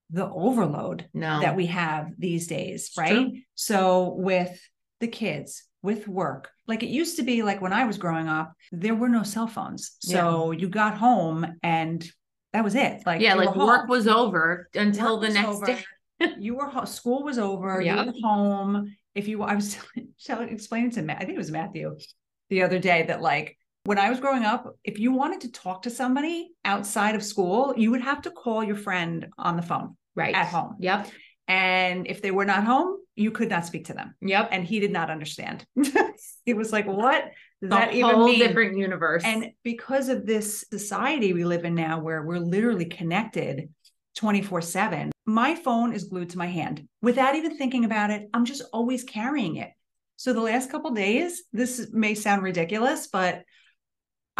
the 0.09 0.27
overload 0.27 1.07
No. 1.13 1.41
that 1.41 1.55
we 1.55 1.67
have 1.67 2.09
these 2.17 2.47
days, 2.47 2.87
It's 2.87 2.97
right? 2.97 3.11
true. 3.29 3.33
So 3.55 4.15
with 4.17 4.59
the 4.99 5.07
kids, 5.07 5.63
with 5.81 6.07
work, 6.07 6.49
like 6.67 6.83
it 6.83 6.89
used 6.89 7.15
to 7.17 7.23
be 7.23 7.41
like 7.41 7.61
when 7.61 7.71
I 7.73 7.85
was 7.85 7.97
growing 7.97 8.27
up, 8.27 8.51
there 8.71 8.95
were 8.95 9.07
no 9.09 9.23
cell 9.23 9.47
phones. 9.47 9.91
So 9.99 10.51
you 10.51 10.67
got 10.67 10.97
home 10.97 11.45
and 11.63 12.05
that 12.51 12.63
was 12.65 12.75
it. 12.75 13.03
Like 13.05 13.21
yeah, 13.21 13.35
like 13.35 13.55
work 13.55 13.87
was 13.87 14.07
over 14.07 14.67
until 14.75 15.19
Work 15.19 15.27
the 15.27 15.33
next 15.33 15.47
over. 15.49 15.65
day. 15.65 15.83
you 16.39 16.55
were 16.55 16.67
ho- 16.67 16.83
school 16.85 17.23
was 17.23 17.39
over. 17.39 17.79
Yeah. 17.81 18.03
You 18.03 18.07
were 18.07 18.27
home. 18.27 18.95
If 19.15 19.27
you, 19.29 19.41
I 19.43 19.55
was 19.55 19.77
telling, 20.25 20.49
explaining 20.53 20.91
to 20.91 21.01
Matt, 21.01 21.17
I 21.17 21.25
think 21.25 21.35
it 21.35 21.37
was 21.37 21.51
Matthew 21.51 21.97
the 22.49 22.63
other 22.63 22.79
day 22.79 23.03
that 23.07 23.21
like 23.21 23.57
when 23.85 23.97
I 23.97 24.09
was 24.09 24.19
growing 24.19 24.43
up, 24.43 24.67
if 24.83 24.99
you 24.99 25.13
wanted 25.13 25.41
to 25.41 25.51
talk 25.51 25.83
to 25.83 25.89
somebody 25.89 26.51
outside 26.65 27.15
of 27.15 27.23
school, 27.23 27.73
you 27.77 27.91
would 27.91 28.01
have 28.01 28.21
to 28.23 28.31
call 28.31 28.63
your 28.63 28.75
friend 28.75 29.27
on 29.37 29.55
the 29.55 29.61
phone 29.61 29.95
Right. 30.15 30.35
at 30.35 30.47
home. 30.47 30.75
Yep. 30.79 31.07
And 31.47 32.05
if 32.05 32.21
they 32.21 32.31
were 32.31 32.45
not 32.45 32.65
home, 32.65 32.97
you 33.19 33.31
could 33.31 33.49
not 33.49 33.65
speak 33.65 33.85
to 33.85 33.93
them. 33.93 34.15
Yep. 34.21 34.49
And 34.51 34.65
he 34.65 34.79
did 34.79 34.91
not 34.91 35.09
understand. 35.09 35.65
he 36.45 36.53
was 36.53 36.71
like, 36.71 36.87
what 36.87 37.25
does 37.61 37.69
that 37.69 37.93
even 37.93 38.15
whole 38.15 38.27
mean? 38.27 38.39
different 38.39 38.77
universe. 38.77 39.23
And 39.25 39.51
because 39.63 40.07
of 40.07 40.25
this 40.25 40.63
society 40.71 41.33
we 41.33 41.43
live 41.43 41.65
in 41.65 41.75
now, 41.75 41.99
where 41.99 42.23
we're 42.23 42.39
literally 42.39 42.85
connected 42.85 43.69
24 44.15 44.61
7, 44.61 45.11
my 45.25 45.53
phone 45.53 45.93
is 45.93 46.05
glued 46.05 46.29
to 46.29 46.37
my 46.37 46.47
hand 46.47 46.87
without 47.01 47.35
even 47.35 47.57
thinking 47.57 47.83
about 47.83 48.09
it. 48.09 48.29
I'm 48.33 48.45
just 48.45 48.63
always 48.71 49.03
carrying 49.03 49.57
it. 49.57 49.71
So 50.15 50.31
the 50.31 50.41
last 50.41 50.71
couple 50.71 50.91
days, 50.91 51.43
this 51.51 51.89
may 51.91 52.15
sound 52.15 52.43
ridiculous, 52.43 53.07
but 53.07 53.43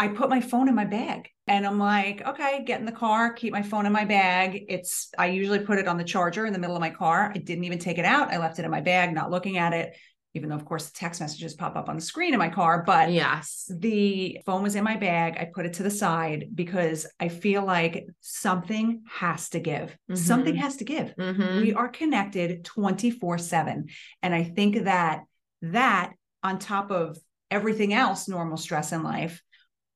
I 0.00 0.08
put 0.08 0.30
my 0.30 0.40
phone 0.40 0.66
in 0.66 0.74
my 0.74 0.86
bag 0.86 1.28
and 1.46 1.66
I'm 1.66 1.78
like, 1.78 2.26
okay, 2.26 2.64
get 2.64 2.80
in 2.80 2.86
the 2.86 2.90
car, 2.92 3.34
keep 3.34 3.52
my 3.52 3.60
phone 3.60 3.84
in 3.84 3.92
my 3.92 4.06
bag. 4.06 4.64
It's, 4.70 5.10
I 5.18 5.26
usually 5.26 5.58
put 5.58 5.78
it 5.78 5.86
on 5.86 5.98
the 5.98 6.04
charger 6.04 6.46
in 6.46 6.54
the 6.54 6.58
middle 6.58 6.74
of 6.74 6.80
my 6.80 6.88
car. 6.88 7.30
I 7.34 7.38
didn't 7.38 7.64
even 7.64 7.78
take 7.78 7.98
it 7.98 8.06
out. 8.06 8.32
I 8.32 8.38
left 8.38 8.58
it 8.58 8.64
in 8.64 8.70
my 8.70 8.80
bag, 8.80 9.12
not 9.12 9.30
looking 9.30 9.58
at 9.58 9.74
it, 9.74 9.94
even 10.32 10.48
though, 10.48 10.54
of 10.56 10.64
course, 10.64 10.86
the 10.86 10.94
text 10.94 11.20
messages 11.20 11.52
pop 11.52 11.76
up 11.76 11.90
on 11.90 11.96
the 11.96 12.00
screen 12.00 12.32
in 12.32 12.38
my 12.38 12.48
car. 12.48 12.82
But 12.86 13.12
yes. 13.12 13.70
the 13.70 14.38
phone 14.46 14.62
was 14.62 14.74
in 14.74 14.84
my 14.84 14.96
bag. 14.96 15.36
I 15.38 15.50
put 15.54 15.66
it 15.66 15.74
to 15.74 15.82
the 15.82 15.90
side 15.90 16.46
because 16.54 17.06
I 17.20 17.28
feel 17.28 17.62
like 17.62 18.06
something 18.20 19.02
has 19.12 19.50
to 19.50 19.60
give. 19.60 19.94
Something 20.14 20.54
Mhm. 20.54 20.60
has 20.60 20.76
to 20.76 20.84
give. 20.86 21.14
Mhm. 21.14 21.60
We 21.60 21.74
are 21.74 21.88
connected 21.88 22.64
24 22.64 23.36
7. 23.36 23.88
And 24.22 24.34
I 24.34 24.44
think 24.44 24.84
that 24.84 25.24
that, 25.60 26.14
on 26.42 26.58
top 26.58 26.90
of 26.90 27.18
everything 27.50 27.92
else, 27.92 28.28
normal 28.28 28.56
stress 28.56 28.92
in 28.92 29.02
life, 29.02 29.42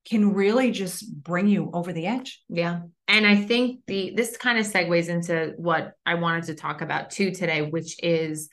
can 0.07 0.33
really 0.33 0.71
just 0.71 1.11
bring 1.23 1.47
you 1.47 1.71
over 1.73 1.91
the 1.91 2.05
edge. 2.05 2.41
Yeah. 2.49 2.81
And 3.07 3.25
I 3.25 3.35
think 3.35 3.81
the 3.87 4.13
this 4.15 4.37
kind 4.37 4.57
of 4.59 4.65
segues 4.65 5.09
into 5.09 5.53
what 5.57 5.93
I 6.05 6.15
wanted 6.15 6.45
to 6.45 6.55
talk 6.55 6.81
about 6.81 7.09
too 7.09 7.31
today, 7.31 7.61
which 7.63 8.01
is 8.03 8.49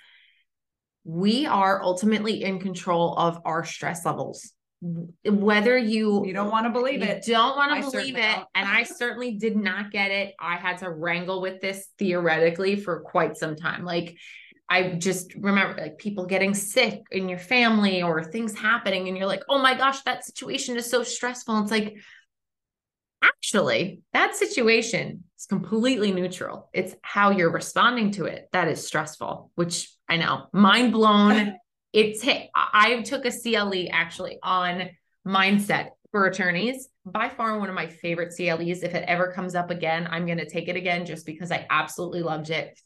we 1.05 1.47
are 1.47 1.83
ultimately 1.83 2.43
in 2.43 2.59
control 2.61 3.15
of 3.17 3.41
our 3.45 3.65
stress 3.65 4.05
levels. 4.07 4.53
Whether 5.25 5.79
you 5.79 6.25
You 6.27 6.33
don't 6.33 6.51
want 6.51 6.67
to 6.67 6.71
believe 6.71 7.01
you 7.03 7.07
it. 7.09 7.25
don't 7.25 7.57
want 7.57 7.71
I 7.71 7.81
to 7.83 7.91
believe 7.91 8.17
it. 8.17 8.21
don't. 8.21 8.47
And 8.55 8.69
I 8.69 8.83
certainly 8.83 9.37
did 9.37 9.57
not 9.57 9.93
get 9.93 10.11
it. 10.11 10.35
I 10.41 10.57
had 10.57 10.79
to 10.79 10.91
wrangle 10.91 11.41
with 11.41 11.61
this 11.61 11.87
theoretically 11.99 12.77
for 12.77 13.01
quite 13.01 13.37
some 13.37 13.55
time. 13.55 13.85
Like, 13.85 14.17
I 14.73 14.95
just 14.95 15.35
remember 15.35 15.79
like 15.83 15.99
people 15.99 16.25
getting 16.25 16.55
sick 16.55 17.03
in 17.11 17.29
your 17.29 17.39
family 17.39 18.03
or 18.03 18.25
things 18.25 18.59
happening, 18.59 19.07
and 19.07 19.19
you're 19.19 19.27
like, 19.27 19.43
oh 19.51 19.59
my 19.59 19.75
gosh, 19.75 20.01
that 20.05 20.25
situation 20.25 20.79
is 20.79 20.89
so 20.89 21.03
stressful. 21.03 21.59
It's 21.59 21.71
like, 21.71 21.97
actually, 23.23 24.01
that 24.15 24.35
situation 24.35 25.25
is 25.39 25.45
completely 25.45 26.11
neutral. 26.11 26.71
It's 26.73 26.95
how 27.03 27.33
you're 27.33 27.53
responding 27.53 28.13
to 28.13 28.25
it 28.25 28.49
that 28.53 28.67
is 28.69 28.87
stressful, 28.87 29.51
which 29.57 29.93
I 30.09 30.17
know, 30.17 30.47
mind 30.55 30.93
blown. 30.93 31.57
it's 31.93 32.23
hit. 32.23 32.49
I 32.55 32.95
I 32.95 33.03
took 33.03 33.27
a 33.27 33.31
CLE 33.31 33.91
actually 33.93 34.39
on 34.43 34.89
mindset 35.29 35.91
for 36.13 36.25
attorneys. 36.25 36.89
By 37.05 37.29
far 37.29 37.59
one 37.59 37.69
of 37.69 37.75
my 37.75 37.89
favorite 37.89 38.35
CLEs. 38.35 38.83
If 38.83 38.95
it 38.95 39.05
ever 39.07 39.33
comes 39.33 39.55
up 39.55 39.71
again, 39.71 40.09
I'm 40.11 40.25
going 40.25 40.39
to 40.39 40.49
take 40.49 40.69
it 40.69 40.77
again 40.77 41.05
just 41.05 41.27
because 41.27 41.53
I 41.53 41.67
absolutely 41.69 42.23
loved 42.23 42.49
it. 42.49 42.81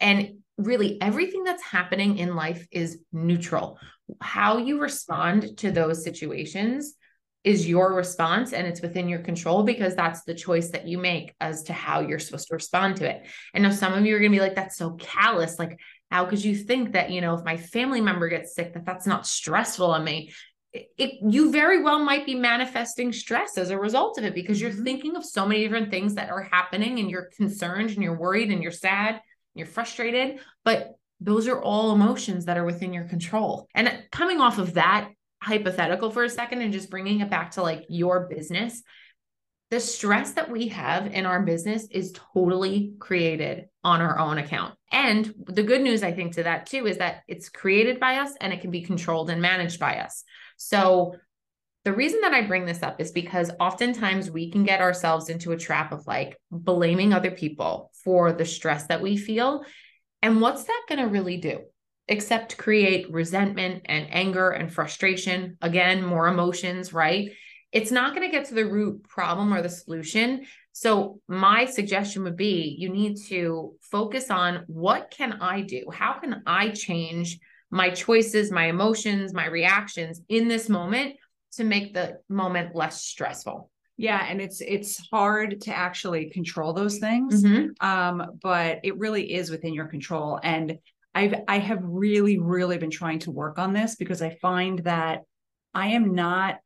And 0.00 0.38
really, 0.56 1.00
everything 1.00 1.44
that's 1.44 1.62
happening 1.62 2.18
in 2.18 2.34
life 2.34 2.66
is 2.70 2.98
neutral. 3.12 3.78
How 4.20 4.58
you 4.58 4.80
respond 4.80 5.58
to 5.58 5.70
those 5.70 6.02
situations 6.04 6.94
is 7.42 7.66
your 7.66 7.94
response 7.94 8.52
and 8.52 8.66
it's 8.66 8.82
within 8.82 9.08
your 9.08 9.20
control 9.20 9.62
because 9.62 9.94
that's 9.94 10.24
the 10.24 10.34
choice 10.34 10.70
that 10.70 10.86
you 10.86 10.98
make 10.98 11.34
as 11.40 11.62
to 11.64 11.72
how 11.72 12.00
you're 12.00 12.18
supposed 12.18 12.48
to 12.48 12.54
respond 12.54 12.96
to 12.96 13.08
it. 13.08 13.26
And 13.54 13.62
now 13.64 13.70
some 13.70 13.94
of 13.94 14.04
you 14.04 14.14
are 14.14 14.18
going 14.18 14.30
to 14.30 14.36
be 14.36 14.42
like, 14.42 14.56
that's 14.56 14.76
so 14.76 14.90
callous. 14.92 15.58
Like, 15.58 15.80
how 16.10 16.26
could 16.26 16.44
you 16.44 16.54
think 16.54 16.92
that, 16.92 17.10
you 17.10 17.22
know, 17.22 17.34
if 17.34 17.44
my 17.44 17.56
family 17.56 18.02
member 18.02 18.28
gets 18.28 18.54
sick, 18.54 18.74
that 18.74 18.84
that's 18.84 19.06
not 19.06 19.26
stressful 19.26 19.90
on 19.90 20.04
me? 20.04 20.32
It, 20.74 20.88
it- 20.98 21.14
you 21.32 21.50
very 21.50 21.82
well 21.82 22.04
might 22.04 22.26
be 22.26 22.34
manifesting 22.34 23.10
stress 23.12 23.56
as 23.56 23.70
a 23.70 23.78
result 23.78 24.18
of 24.18 24.24
it 24.24 24.34
because 24.34 24.60
you're 24.60 24.70
Mhm. 24.72 24.84
thinking 24.84 25.16
of 25.16 25.24
so 25.24 25.46
many 25.46 25.62
different 25.62 25.90
things 25.90 26.16
that 26.16 26.28
are 26.30 26.42
happening 26.42 26.98
and 26.98 27.10
you're 27.10 27.30
concerned 27.36 27.90
and 27.90 28.02
you're 28.02 28.18
worried 28.18 28.50
and 28.50 28.62
you're 28.62 28.70
sad, 28.70 29.20
you're 29.54 29.66
frustrated, 29.66 30.40
but 30.64 30.94
those 31.20 31.48
are 31.48 31.60
all 31.60 31.92
emotions 31.92 32.46
that 32.46 32.56
are 32.56 32.64
within 32.64 32.92
your 32.92 33.04
control. 33.04 33.68
And 33.74 34.04
coming 34.10 34.40
off 34.40 34.58
of 34.58 34.74
that 34.74 35.10
hypothetical 35.42 36.10
for 36.10 36.24
a 36.24 36.30
second 36.30 36.62
and 36.62 36.72
just 36.72 36.90
bringing 36.90 37.20
it 37.20 37.30
back 37.30 37.52
to 37.52 37.62
like 37.62 37.84
your 37.88 38.28
business, 38.28 38.82
the 39.70 39.80
stress 39.80 40.32
that 40.32 40.50
we 40.50 40.68
have 40.68 41.06
in 41.06 41.26
our 41.26 41.42
business 41.42 41.86
is 41.90 42.12
totally 42.34 42.94
created 42.98 43.66
on 43.84 44.00
our 44.00 44.18
own 44.18 44.38
account. 44.38 44.74
And 44.90 45.32
the 45.46 45.62
good 45.62 45.80
news, 45.80 46.02
I 46.02 46.12
think, 46.12 46.34
to 46.34 46.42
that 46.42 46.66
too, 46.66 46.86
is 46.86 46.98
that 46.98 47.22
it's 47.28 47.48
created 47.48 48.00
by 48.00 48.16
us 48.16 48.32
and 48.40 48.52
it 48.52 48.60
can 48.60 48.70
be 48.70 48.82
controlled 48.82 49.30
and 49.30 49.40
managed 49.40 49.78
by 49.78 49.98
us. 49.98 50.24
So, 50.56 51.16
the 51.84 51.92
reason 51.94 52.20
that 52.20 52.34
I 52.34 52.42
bring 52.42 52.66
this 52.66 52.82
up 52.82 53.00
is 53.00 53.10
because 53.10 53.50
oftentimes 53.58 54.30
we 54.30 54.50
can 54.50 54.64
get 54.64 54.82
ourselves 54.82 55.30
into 55.30 55.52
a 55.52 55.56
trap 55.56 55.92
of 55.92 56.06
like 56.06 56.36
blaming 56.50 57.14
other 57.14 57.30
people 57.30 57.89
for 58.04 58.32
the 58.32 58.44
stress 58.44 58.86
that 58.86 59.02
we 59.02 59.16
feel. 59.16 59.64
And 60.22 60.40
what's 60.40 60.64
that 60.64 60.82
going 60.88 61.00
to 61.00 61.06
really 61.06 61.38
do? 61.38 61.60
Except 62.08 62.58
create 62.58 63.10
resentment 63.10 63.82
and 63.86 64.06
anger 64.10 64.50
and 64.50 64.72
frustration. 64.72 65.56
Again, 65.62 66.04
more 66.04 66.28
emotions, 66.28 66.92
right? 66.92 67.30
It's 67.72 67.92
not 67.92 68.14
going 68.14 68.28
to 68.28 68.36
get 68.36 68.46
to 68.46 68.54
the 68.54 68.66
root 68.66 69.04
problem 69.04 69.54
or 69.54 69.62
the 69.62 69.68
solution. 69.68 70.46
So, 70.72 71.20
my 71.28 71.66
suggestion 71.66 72.24
would 72.24 72.36
be 72.36 72.76
you 72.78 72.88
need 72.88 73.16
to 73.28 73.74
focus 73.80 74.30
on 74.30 74.64
what 74.66 75.10
can 75.10 75.34
I 75.34 75.62
do? 75.62 75.84
How 75.92 76.18
can 76.18 76.42
I 76.46 76.70
change 76.70 77.38
my 77.70 77.90
choices, 77.90 78.50
my 78.50 78.66
emotions, 78.66 79.32
my 79.32 79.46
reactions 79.46 80.20
in 80.28 80.48
this 80.48 80.68
moment 80.68 81.16
to 81.52 81.64
make 81.64 81.94
the 81.94 82.18
moment 82.28 82.74
less 82.74 83.04
stressful? 83.04 83.70
Yeah. 84.00 84.24
And 84.28 84.40
it's 84.40 84.60
it's 84.60 84.98
hard 85.10 85.60
to 85.62 85.74
actually 85.76 86.30
control 86.30 86.72
those 86.72 86.98
things. 86.98 87.42
Mhm. 87.44 87.70
um, 87.80 88.38
but 88.42 88.80
it 88.82 88.96
really 88.98 89.32
is 89.34 89.50
within 89.50 89.74
your 89.74 89.86
control. 89.86 90.40
And 90.42 90.78
I've 91.14 91.34
I 91.48 91.58
have 91.58 91.80
really, 91.82 92.38
really 92.38 92.78
been 92.78 92.90
trying 92.90 93.18
to 93.20 93.30
work 93.30 93.58
on 93.58 93.72
this 93.72 93.96
because 93.96 94.22
I 94.22 94.30
find 94.40 94.78
that 94.80 95.22
I 95.74 95.88
am 95.88 96.14
not 96.14 96.60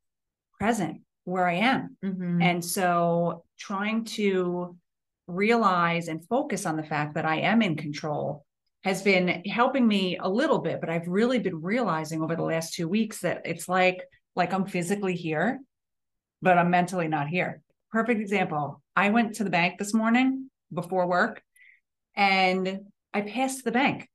present 0.61 1.01
where 1.25 1.47
I 1.49 1.55
am. 1.55 1.97
Mhm. 2.05 2.43
And 2.43 2.65
so 2.65 3.45
trying 3.59 4.05
to 4.05 4.77
realize 5.27 6.09
and 6.09 6.25
focus 6.27 6.67
on 6.67 6.77
the 6.77 6.83
fact 6.85 7.15
that 7.15 7.25
I 7.25 7.37
am 7.41 7.63
in 7.63 7.77
control 7.77 8.45
has 8.85 9.03
been 9.03 9.43
helping 9.47 9.87
me 9.89 10.19
a 10.19 10.29
little 10.29 10.59
bit, 10.59 10.81
but 10.81 10.91
I've 10.91 11.09
really 11.09 11.39
been 11.39 11.63
realizing 11.63 12.23
over 12.23 12.37
the 12.37 12.43
last 12.43 12.75
two 12.75 12.87
weeks 12.87 13.21
that 13.23 13.43
it's 13.47 13.69
like 13.69 14.03
like 14.37 14.53
I'm 14.53 14.67
physically 14.67 15.15
here, 15.17 15.61
but 16.45 16.59
I'm 16.59 16.71
mentally 16.71 17.09
not 17.09 17.27
here. 17.27 17.63
Perfect 17.91 18.21
example. 18.21 18.83
I 18.95 19.09
went 19.09 19.37
to 19.37 19.45
the 19.45 19.51
bank 19.51 19.79
this 19.79 19.95
morning 19.95 20.51
before 20.73 21.07
work 21.07 21.43
and 22.15 22.81
I 23.13 23.23
passed 23.23 23.65
the 23.65 23.73
bank 23.73 24.09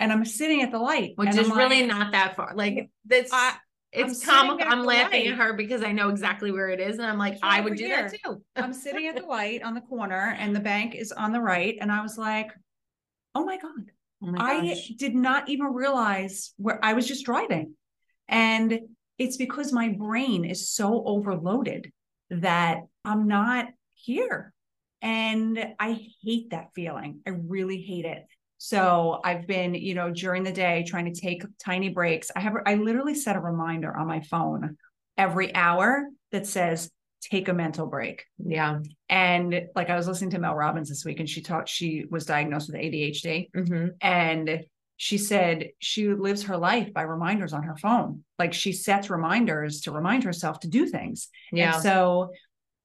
and 0.00 0.12
I'm 0.12 0.24
sitting 0.24 0.62
at 0.62 0.72
the 0.72 0.78
light. 0.80 1.12
Which 1.14 1.36
is 1.36 1.48
really 1.48 1.86
not 1.86 2.12
that 2.12 2.36
far. 2.36 2.52
Like 2.54 2.90
that's 3.06 3.32
I- 3.32 3.56
it's 3.90 4.28
I'm 4.28 4.48
comical. 4.48 4.70
I'm 4.70 4.84
laughing 4.84 5.24
light. 5.24 5.32
at 5.32 5.38
her 5.38 5.54
because 5.54 5.82
I 5.82 5.92
know 5.92 6.10
exactly 6.10 6.52
where 6.52 6.68
it 6.68 6.78
is. 6.78 6.98
And 6.98 7.06
I'm 7.06 7.16
like, 7.16 7.38
I 7.42 7.62
would 7.62 7.76
do 7.76 7.88
that 7.88 8.12
too. 8.12 8.42
I'm 8.56 8.74
sitting 8.74 9.06
at 9.06 9.16
the 9.16 9.24
light 9.24 9.62
on 9.62 9.72
the 9.72 9.80
corner 9.80 10.36
and 10.38 10.54
the 10.54 10.60
bank 10.60 10.94
is 10.94 11.10
on 11.10 11.32
the 11.32 11.40
right. 11.40 11.74
And 11.80 11.90
I 11.90 12.02
was 12.02 12.18
like, 12.18 12.50
oh 13.34 13.44
my 13.46 13.56
God. 13.56 13.90
Oh 14.22 14.32
my 14.32 14.38
I 14.38 14.80
did 14.98 15.14
not 15.14 15.48
even 15.48 15.68
realize 15.72 16.52
where 16.58 16.84
I 16.84 16.92
was 16.92 17.06
just 17.06 17.24
driving. 17.24 17.74
And 18.28 18.78
it's 19.18 19.36
because 19.36 19.72
my 19.72 19.90
brain 19.90 20.44
is 20.44 20.70
so 20.70 21.02
overloaded 21.04 21.92
that 22.30 22.78
I'm 23.04 23.26
not 23.26 23.66
here. 23.94 24.52
And 25.02 25.74
I 25.78 26.00
hate 26.22 26.50
that 26.50 26.68
feeling. 26.74 27.20
I 27.26 27.30
really 27.30 27.80
hate 27.82 28.04
it. 28.04 28.24
So 28.58 29.20
I've 29.24 29.46
been, 29.46 29.74
you 29.74 29.94
know, 29.94 30.10
during 30.10 30.42
the 30.42 30.52
day 30.52 30.84
trying 30.86 31.12
to 31.12 31.20
take 31.20 31.44
tiny 31.64 31.90
breaks. 31.90 32.30
I 32.34 32.40
have, 32.40 32.54
I 32.66 32.74
literally 32.74 33.14
set 33.14 33.36
a 33.36 33.40
reminder 33.40 33.96
on 33.96 34.08
my 34.08 34.20
phone 34.20 34.76
every 35.16 35.54
hour 35.54 36.06
that 36.32 36.46
says, 36.46 36.90
take 37.20 37.48
a 37.48 37.52
mental 37.52 37.86
break. 37.86 38.24
Yeah. 38.38 38.80
And 39.08 39.62
like 39.74 39.90
I 39.90 39.96
was 39.96 40.06
listening 40.06 40.30
to 40.30 40.38
Mel 40.38 40.54
Robbins 40.54 40.88
this 40.88 41.04
week 41.04 41.20
and 41.20 41.28
she 41.28 41.42
taught 41.42 41.68
she 41.68 42.04
was 42.10 42.26
diagnosed 42.26 42.68
with 42.68 42.80
ADHD. 42.80 43.50
Mhm. 43.54 43.90
And 44.00 44.64
she 44.98 45.16
said 45.16 45.70
she 45.78 46.08
lives 46.08 46.42
her 46.42 46.56
life 46.56 46.92
by 46.92 47.02
reminders 47.02 47.52
on 47.52 47.62
her 47.62 47.76
phone. 47.76 48.24
Like 48.36 48.52
she 48.52 48.72
sets 48.72 49.08
reminders 49.08 49.82
to 49.82 49.92
remind 49.92 50.24
herself 50.24 50.58
to 50.60 50.68
do 50.68 50.86
things. 50.86 51.28
Yeah. 51.52 51.74
And 51.74 51.82
so 51.82 52.30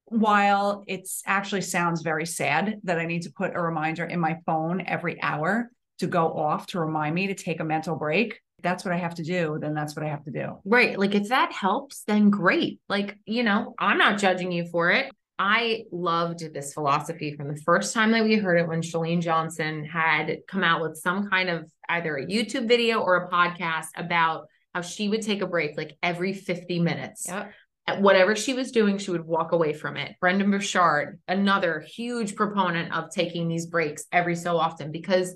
while 0.06 0.84
it's 0.88 1.24
actually 1.26 1.62
sounds 1.62 2.04
very 2.04 2.28
sad 2.28 2.80
that 2.84 3.00
I 3.00 3.08
need 3.08 3.24
to 3.24 3.32
put 3.32 3.56
a 3.56 3.62
reminder 3.62 4.06
in 4.06 4.20
my 4.20 4.38
phone 4.46 4.84
every 4.86 5.22
hour 5.24 5.72
to 6.00 6.08
go 6.08 6.32
off 6.32 6.68
to 6.68 6.80
remind 6.80 7.16
me 7.16 7.28
to 7.28 7.34
take 7.34 7.60
a 7.60 7.66
mental 7.66 7.96
break, 7.96 8.40
that's 8.62 8.86
what 8.86 8.94
I 8.94 8.98
have 8.98 9.16
to 9.16 9.24
do, 9.24 9.58
then 9.60 9.74
that's 9.74 9.96
what 9.96 10.06
I 10.06 10.10
have 10.10 10.24
to 10.26 10.32
do. 10.32 10.60
Right. 10.66 10.98
Like 10.98 11.16
if 11.16 11.30
that 11.30 11.52
helps, 11.52 12.04
then 12.04 12.30
great. 12.30 12.80
Like, 12.88 13.18
you 13.26 13.42
know, 13.42 13.74
I'm 13.80 13.98
not 13.98 14.20
judging 14.20 14.52
you 14.52 14.68
for 14.68 14.92
it. 14.92 15.12
I 15.40 15.86
loved 15.92 16.54
this 16.54 16.74
philosophy 16.74 17.36
from 17.36 17.48
the 17.48 17.62
first 17.62 17.94
time 17.94 18.12
that 18.12 18.24
we 18.24 18.36
heard 18.36 18.58
it 18.58 18.68
when 18.68 18.82
Chalene 18.82 19.22
Johnson 19.22 19.84
had 19.84 20.38
come 20.48 20.64
out 20.64 20.82
with 20.82 20.98
some 20.98 21.30
kind 21.30 21.50
of 21.50 21.72
either 21.90 22.18
a 22.18 22.26
YouTube 22.26 22.68
video 22.68 23.00
or 23.00 23.16
a 23.16 23.30
podcast 23.30 23.88
about 23.96 24.46
how 24.74 24.82
she 24.82 25.10
would 25.10 25.22
take 25.22 25.42
a 25.42 25.48
break 25.48 25.76
like 25.76 25.98
every 26.04 26.34
50 26.34 26.80
minutes. 26.80 27.26
Yep. 27.28 27.52
At 27.86 28.02
whatever 28.02 28.36
she 28.36 28.54
was 28.54 28.72
doing, 28.72 28.98
she 28.98 29.12
would 29.12 29.26
walk 29.26 29.52
away 29.52 29.74
from 29.74 29.98
it. 29.98 30.16
Brendon 30.22 30.50
Burchard, 30.50 31.20
another 31.28 31.82
huge 31.82 32.36
proponent 32.36 32.94
of 32.94 33.12
taking 33.12 33.50
these 33.50 33.66
breaks 33.66 34.06
every 34.12 34.36
so 34.36 34.58
often, 34.58 34.92
because 34.92 35.36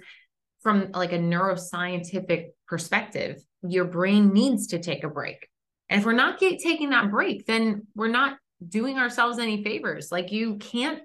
from 0.62 0.92
like 0.94 1.12
a 1.12 1.20
neuroscientific 1.20 2.48
perspective, 2.68 3.44
your 3.64 3.86
brain 3.86 4.32
needs 4.32 4.68
to 4.68 4.80
take 4.80 5.04
a 5.04 5.10
break. 5.10 5.50
And 5.90 6.00
if 6.00 6.06
we're 6.06 6.14
not 6.14 6.40
get, 6.40 6.60
taking 6.60 6.92
that 6.92 7.12
break, 7.12 7.46
then 7.46 7.88
we're 7.96 8.08
not 8.08 8.38
doing 8.66 8.98
ourselves 8.98 9.40
any 9.40 9.64
favors. 9.64 10.12
Like 10.12 10.32
you 10.32 10.58
can't 10.58 11.02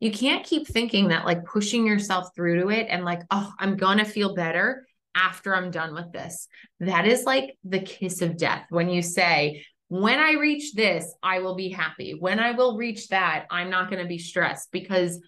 you 0.00 0.10
can't 0.10 0.44
keep 0.44 0.66
thinking 0.66 1.08
that 1.08 1.26
like 1.26 1.44
pushing 1.44 1.86
yourself 1.86 2.30
through 2.34 2.60
to 2.60 2.70
it 2.70 2.86
and 2.88 3.04
like, 3.04 3.20
oh, 3.30 3.52
I'm 3.58 3.76
gonna 3.76 4.04
feel 4.04 4.34
better 4.34 4.86
after 5.14 5.54
I'm 5.54 5.70
done 5.70 5.94
with 5.94 6.12
this. 6.12 6.48
That 6.80 7.06
is 7.06 7.24
like 7.24 7.56
the 7.64 7.80
kiss 7.80 8.22
of 8.22 8.36
death 8.36 8.66
when 8.70 8.88
you 8.88 9.02
say, 9.02 9.64
when 9.88 10.20
I 10.20 10.34
reach 10.34 10.72
this, 10.74 11.12
I 11.20 11.40
will 11.40 11.56
be 11.56 11.68
happy. 11.68 12.14
When 12.18 12.38
I 12.38 12.52
will 12.52 12.76
reach 12.76 13.08
that, 13.08 13.46
I'm 13.50 13.70
not 13.70 13.90
going 13.90 14.00
to 14.00 14.08
be 14.08 14.18
stressed 14.18 14.70
because 14.70 15.20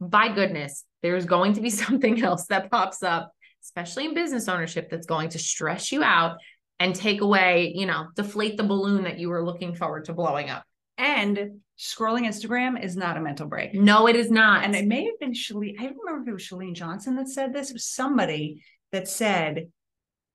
by 0.00 0.28
goodness, 0.28 0.84
there's 1.02 1.24
going 1.24 1.52
to 1.54 1.60
be 1.60 1.70
something 1.84 2.22
else 2.22 2.46
that 2.46 2.70
pops 2.70 3.02
up, 3.02 3.32
especially 3.62 4.06
in 4.06 4.14
business 4.14 4.48
ownership, 4.48 4.90
that's 4.90 5.06
going 5.06 5.28
to 5.30 5.38
stress 5.38 5.92
you 5.92 6.02
out 6.02 6.38
and 6.80 6.94
take 6.94 7.20
away, 7.20 7.72
you 7.76 7.86
know, 7.86 8.08
deflate 8.16 8.56
the 8.56 8.64
balloon 8.64 9.04
that 9.04 9.18
you 9.18 9.28
were 9.28 9.44
looking 9.44 9.74
forward 9.74 10.04
to 10.06 10.12
blowing 10.12 10.50
up. 10.50 10.64
And 10.98 11.60
scrolling 11.78 12.26
Instagram 12.26 12.82
is 12.82 12.96
not 12.96 13.16
a 13.16 13.20
mental 13.20 13.46
break. 13.46 13.72
No, 13.72 14.08
it 14.08 14.16
is 14.16 14.30
not. 14.30 14.64
And 14.64 14.74
it 14.74 14.86
may 14.86 15.04
have 15.04 15.18
been 15.20 15.32
Chalene. 15.32 15.78
I 15.78 15.84
don't 15.84 15.96
remember 16.04 16.22
if 16.22 16.28
it 16.28 16.32
was 16.32 16.42
Chalene 16.42 16.74
Johnson 16.74 17.14
that 17.16 17.28
said 17.28 17.52
this. 17.52 17.70
It 17.70 17.74
was 17.74 17.84
somebody 17.84 18.62
that 18.90 19.08
said, 19.08 19.70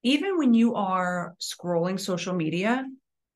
even 0.04 0.38
when 0.38 0.54
you 0.54 0.76
are 0.76 1.36
scrolling 1.42 2.00
social 2.00 2.34
media, 2.34 2.86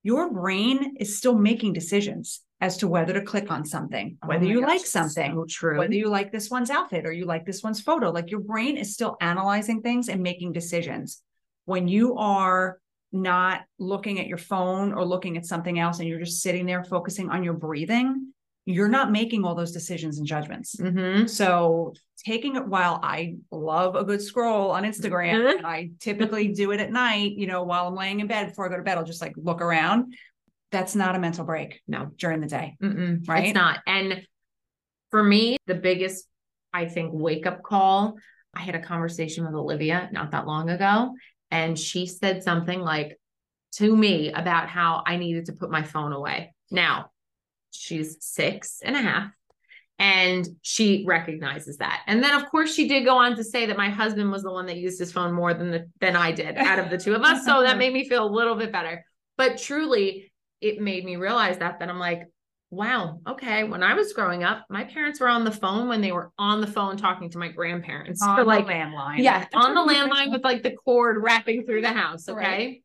your 0.03 0.31
brain 0.31 0.95
is 0.99 1.17
still 1.17 1.35
making 1.37 1.73
decisions 1.73 2.41
as 2.61 2.77
to 2.77 2.87
whether 2.87 3.13
to 3.13 3.21
click 3.21 3.51
on 3.51 3.65
something, 3.65 4.17
Oh 4.23 4.27
whether 4.27 4.45
my 4.45 4.51
you 4.51 4.61
gosh, 4.61 4.69
like 4.69 4.85
something, 4.85 5.33
so 5.33 5.45
true. 5.47 5.77
whether 5.77 5.93
you 5.93 6.07
like 6.07 6.31
this 6.31 6.49
one's 6.49 6.69
outfit 6.69 7.05
or 7.05 7.11
you 7.11 7.25
like 7.25 7.45
this 7.45 7.61
one's 7.61 7.81
photo. 7.81 8.09
Like 8.09 8.31
your 8.31 8.39
brain 8.39 8.77
is 8.77 8.93
still 8.93 9.17
analyzing 9.19 9.81
things 9.81 10.07
and 10.07 10.23
making 10.23 10.53
decisions. 10.53 11.21
When 11.65 11.87
you 11.89 12.15
are 12.15 12.79
not 13.11 13.61
looking 13.79 14.19
at 14.19 14.27
your 14.27 14.37
phone 14.37 14.93
or 14.93 15.05
looking 15.05 15.37
at 15.37 15.45
something 15.45 15.79
else 15.79 15.99
and 15.99 16.07
you're 16.09 16.19
just 16.19 16.41
sitting 16.41 16.65
there 16.65 16.83
focusing 16.83 17.29
on 17.29 17.43
your 17.43 17.53
breathing, 17.53 18.33
you're 18.65 18.89
not 18.89 19.11
making 19.11 19.45
all 19.45 19.55
those 19.55 19.71
decisions 19.71 20.17
and 20.17 20.27
judgments. 20.27 20.75
Mhm. 20.75 21.29
So 21.29 21.93
taking 22.25 22.57
it 22.57 22.67
while 22.67 22.99
I 23.01 23.37
love 23.49 23.95
a 23.95 24.03
good 24.03 24.21
scroll 24.21 24.71
on 24.71 24.83
Instagram 24.83 25.35
Mhm. 25.41 25.57
and 25.59 25.65
I 25.67 25.91
typically 25.99 26.49
do 26.49 26.71
it 26.71 26.81
at 26.81 26.91
night, 26.91 27.33
you 27.33 27.47
know, 27.47 27.63
while 27.63 27.87
I'm 27.87 27.95
laying 27.95 28.19
in 28.19 28.27
bed 28.27 28.49
before 28.49 28.65
I 28.65 28.69
go 28.69 28.75
to 28.77 28.83
bed, 28.83 28.97
I'll 28.97 29.05
just 29.05 29.21
like 29.21 29.33
look 29.37 29.61
around. 29.61 30.13
That's 30.71 30.95
not 30.95 31.15
a 31.15 31.19
mental 31.19 31.45
break 31.45 31.81
No, 31.87 32.11
during 32.17 32.41
the 32.41 32.47
day. 32.47 32.75
Mm-mm, 32.83 33.25
Right? 33.27 33.45
It's 33.45 33.55
not. 33.55 33.79
And 33.87 34.27
for 35.11 35.23
me, 35.23 35.55
the 35.65 35.75
biggest, 35.75 36.27
I 36.73 36.87
think, 36.87 37.11
wake 37.13 37.45
up 37.45 37.63
call, 37.63 38.15
I 38.53 38.61
had 38.61 38.75
a 38.75 38.81
conversation 38.81 39.45
with 39.45 39.53
Olivia 39.53 40.09
not 40.11 40.31
that 40.31 40.45
long 40.45 40.69
ago, 40.69 41.13
and 41.51 41.77
she 41.77 42.05
said 42.05 42.43
something 42.43 42.81
like 42.81 43.19
to 43.73 43.95
me 43.95 44.31
about 44.31 44.69
how 44.69 45.03
I 45.05 45.17
needed 45.17 45.45
to 45.45 45.53
put 45.53 45.69
my 45.69 45.83
phone 45.83 46.13
away. 46.13 46.53
Now, 46.71 47.11
she's 47.71 48.17
six 48.19 48.79
and 48.83 48.95
a 48.95 49.01
half. 49.01 49.31
And 49.99 50.47
she 50.61 51.05
recognizes 51.07 51.77
that. 51.77 52.03
And 52.05 52.23
then, 52.23 52.35
of 52.35 52.51
course, 52.51 52.71
she 52.71 52.87
did 52.87 53.03
go 53.03 53.17
on 53.17 53.35
to 53.35 53.43
say 53.43 53.65
that 53.65 53.77
my 53.77 53.89
husband 53.89 54.31
was 54.31 54.43
the 54.43 54.51
one 54.51 54.67
that 54.67 54.77
used 54.77 54.99
his 54.99 55.11
phone 55.11 55.33
more 55.33 55.55
than 55.55 55.71
the, 55.71 55.89
than 55.99 56.15
I 56.15 56.31
did 56.31 56.55
out 56.55 56.77
of 56.77 56.91
the 56.91 56.99
two 56.99 57.15
of 57.15 57.23
us. 57.23 57.43
So 57.45 57.63
that 57.63 57.77
made 57.79 57.93
me 57.93 58.07
feel 58.07 58.23
a 58.23 58.29
little 58.29 58.53
bit 58.53 58.71
better. 58.71 59.03
But 59.37 59.57
truly, 59.57 60.31
it 60.61 60.79
made 60.79 61.03
me 61.03 61.15
realize 61.15 61.57
that 61.57 61.79
that 61.79 61.89
I'm 61.89 61.97
like, 61.97 62.27
wow, 62.69 63.19
okay. 63.27 63.63
When 63.63 63.83
I 63.83 63.93
was 63.93 64.13
growing 64.13 64.43
up, 64.43 64.65
my 64.69 64.83
parents 64.83 65.19
were 65.19 65.29
on 65.29 65.43
the 65.43 65.51
phone 65.51 65.87
when 65.87 66.01
they 66.01 66.11
were 66.11 66.31
on 66.37 66.61
the 66.61 66.67
phone 66.67 66.97
talking 66.97 67.29
to 67.31 67.37
my 67.37 67.47
grandparents 67.49 68.21
On 68.21 68.35
for 68.35 68.43
the 68.43 68.47
like 68.47 68.65
landline. 68.65 69.19
yeah, 69.19 69.39
That's 69.39 69.55
on 69.55 69.73
the 69.73 69.93
landline 69.93 70.31
with 70.31 70.43
like 70.43 70.63
the 70.63 70.71
cord 70.71 71.21
wrapping 71.21 71.65
through 71.65 71.81
the 71.81 71.93
house, 71.93 72.27
okay? 72.27 72.39
Right. 72.39 72.83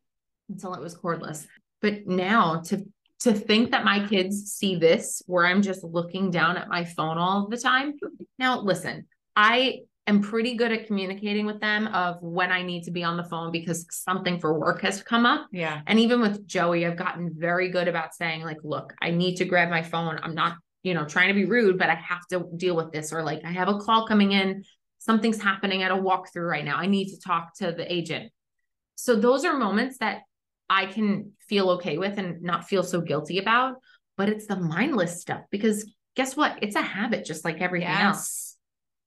Until 0.48 0.74
it 0.74 0.80
was 0.80 0.94
cordless. 0.94 1.46
But 1.80 2.06
now 2.06 2.60
to 2.66 2.86
to 3.20 3.32
think 3.32 3.70
that 3.70 3.84
my 3.84 4.04
kids 4.08 4.52
see 4.52 4.74
this 4.74 5.22
where 5.26 5.46
I'm 5.46 5.62
just 5.62 5.84
looking 5.84 6.32
down 6.32 6.56
at 6.56 6.68
my 6.68 6.84
phone 6.84 7.18
all 7.18 7.46
the 7.48 7.56
time. 7.56 7.94
Now, 8.36 8.60
listen, 8.60 9.06
I 9.36 9.82
am 10.06 10.20
pretty 10.20 10.56
good 10.56 10.72
at 10.72 10.86
communicating 10.86 11.46
with 11.46 11.60
them 11.60 11.86
of 11.88 12.16
when 12.20 12.50
I 12.50 12.62
need 12.62 12.84
to 12.84 12.90
be 12.90 13.04
on 13.04 13.16
the 13.16 13.24
phone 13.24 13.52
because 13.52 13.86
something 13.90 14.40
for 14.40 14.58
work 14.58 14.82
has 14.82 15.02
come 15.02 15.24
up. 15.24 15.46
Yeah. 15.52 15.80
And 15.86 16.00
even 16.00 16.20
with 16.20 16.46
Joey, 16.46 16.86
I've 16.86 16.96
gotten 16.96 17.30
very 17.36 17.70
good 17.70 17.88
about 17.88 18.14
saying, 18.14 18.42
like, 18.42 18.58
look, 18.64 18.94
I 19.00 19.10
need 19.10 19.36
to 19.36 19.44
grab 19.44 19.70
my 19.70 19.82
phone. 19.82 20.18
I'm 20.22 20.34
not, 20.34 20.56
you 20.82 20.94
know, 20.94 21.04
trying 21.04 21.28
to 21.28 21.34
be 21.34 21.44
rude, 21.44 21.78
but 21.78 21.88
I 21.88 21.94
have 21.94 22.26
to 22.30 22.48
deal 22.56 22.74
with 22.74 22.90
this. 22.92 23.12
Or 23.12 23.22
like, 23.22 23.44
I 23.44 23.52
have 23.52 23.68
a 23.68 23.78
call 23.78 24.06
coming 24.06 24.32
in, 24.32 24.64
something's 24.98 25.40
happening 25.40 25.82
at 25.82 25.92
a 25.92 25.96
walkthrough 25.96 26.48
right 26.48 26.64
now. 26.64 26.76
I 26.76 26.86
need 26.86 27.10
to 27.10 27.20
talk 27.20 27.54
to 27.58 27.72
the 27.72 27.92
agent. 27.92 28.32
So 28.96 29.14
those 29.14 29.44
are 29.44 29.56
moments 29.56 29.98
that 29.98 30.22
I 30.68 30.86
can 30.86 31.32
feel 31.48 31.70
okay 31.70 31.98
with 31.98 32.18
and 32.18 32.42
not 32.42 32.68
feel 32.68 32.82
so 32.82 33.00
guilty 33.00 33.38
about. 33.38 33.76
But 34.16 34.28
it's 34.28 34.46
the 34.46 34.56
mindless 34.56 35.20
stuff 35.20 35.42
because 35.50 35.90
guess 36.16 36.36
what? 36.36 36.58
It's 36.60 36.76
a 36.76 36.82
habit, 36.82 37.24
just 37.24 37.44
like 37.44 37.60
everything 37.60 37.88
else. 37.88 38.51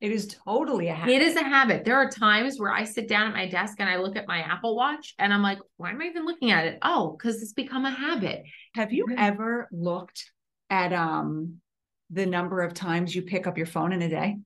It 0.02 0.12
is 0.12 0.28
totally 0.46 0.90
a 0.90 0.94
habit. 0.94 1.14
It 1.14 1.22
is 1.22 1.36
a 1.36 1.44
habit. 1.44 1.86
There 1.86 1.96
are 1.96 2.10
times 2.10 2.60
where 2.60 2.72
I 2.72 2.84
sit 2.84 3.08
down 3.08 3.28
at 3.28 3.34
my 3.34 3.48
desk 3.48 3.76
and 3.80 3.90
I 3.90 3.98
look 3.98 4.16
at 4.16 4.28
my 4.28 4.40
Apple 4.40 4.76
Watch 4.76 5.16
and 5.18 5.34
I'm 5.34 5.42
like, 5.42 5.60
why 5.78 5.92
am 5.92 6.02
I 6.02 6.06
even 6.06 6.26
looking 6.26 6.52
at 6.52 6.66
it? 6.66 6.80
Oh, 6.82 7.16
because 7.18 7.42
it's 7.42 7.54
become 7.54 7.86
a 7.86 7.92
habit. 7.92 8.44
Have 8.76 8.92
you 8.92 9.08
ever 9.18 9.68
looked 9.72 10.32
at 10.70 10.92
um 10.94 11.56
the 12.12 12.26
number 12.26 12.62
of 12.62 12.74
times 12.74 13.16
you 13.16 13.22
pick 13.24 13.48
up 13.48 13.58
your 13.58 13.66
phone 13.68 13.94
in 13.94 14.02
a 14.02 14.10
day? 14.10 14.38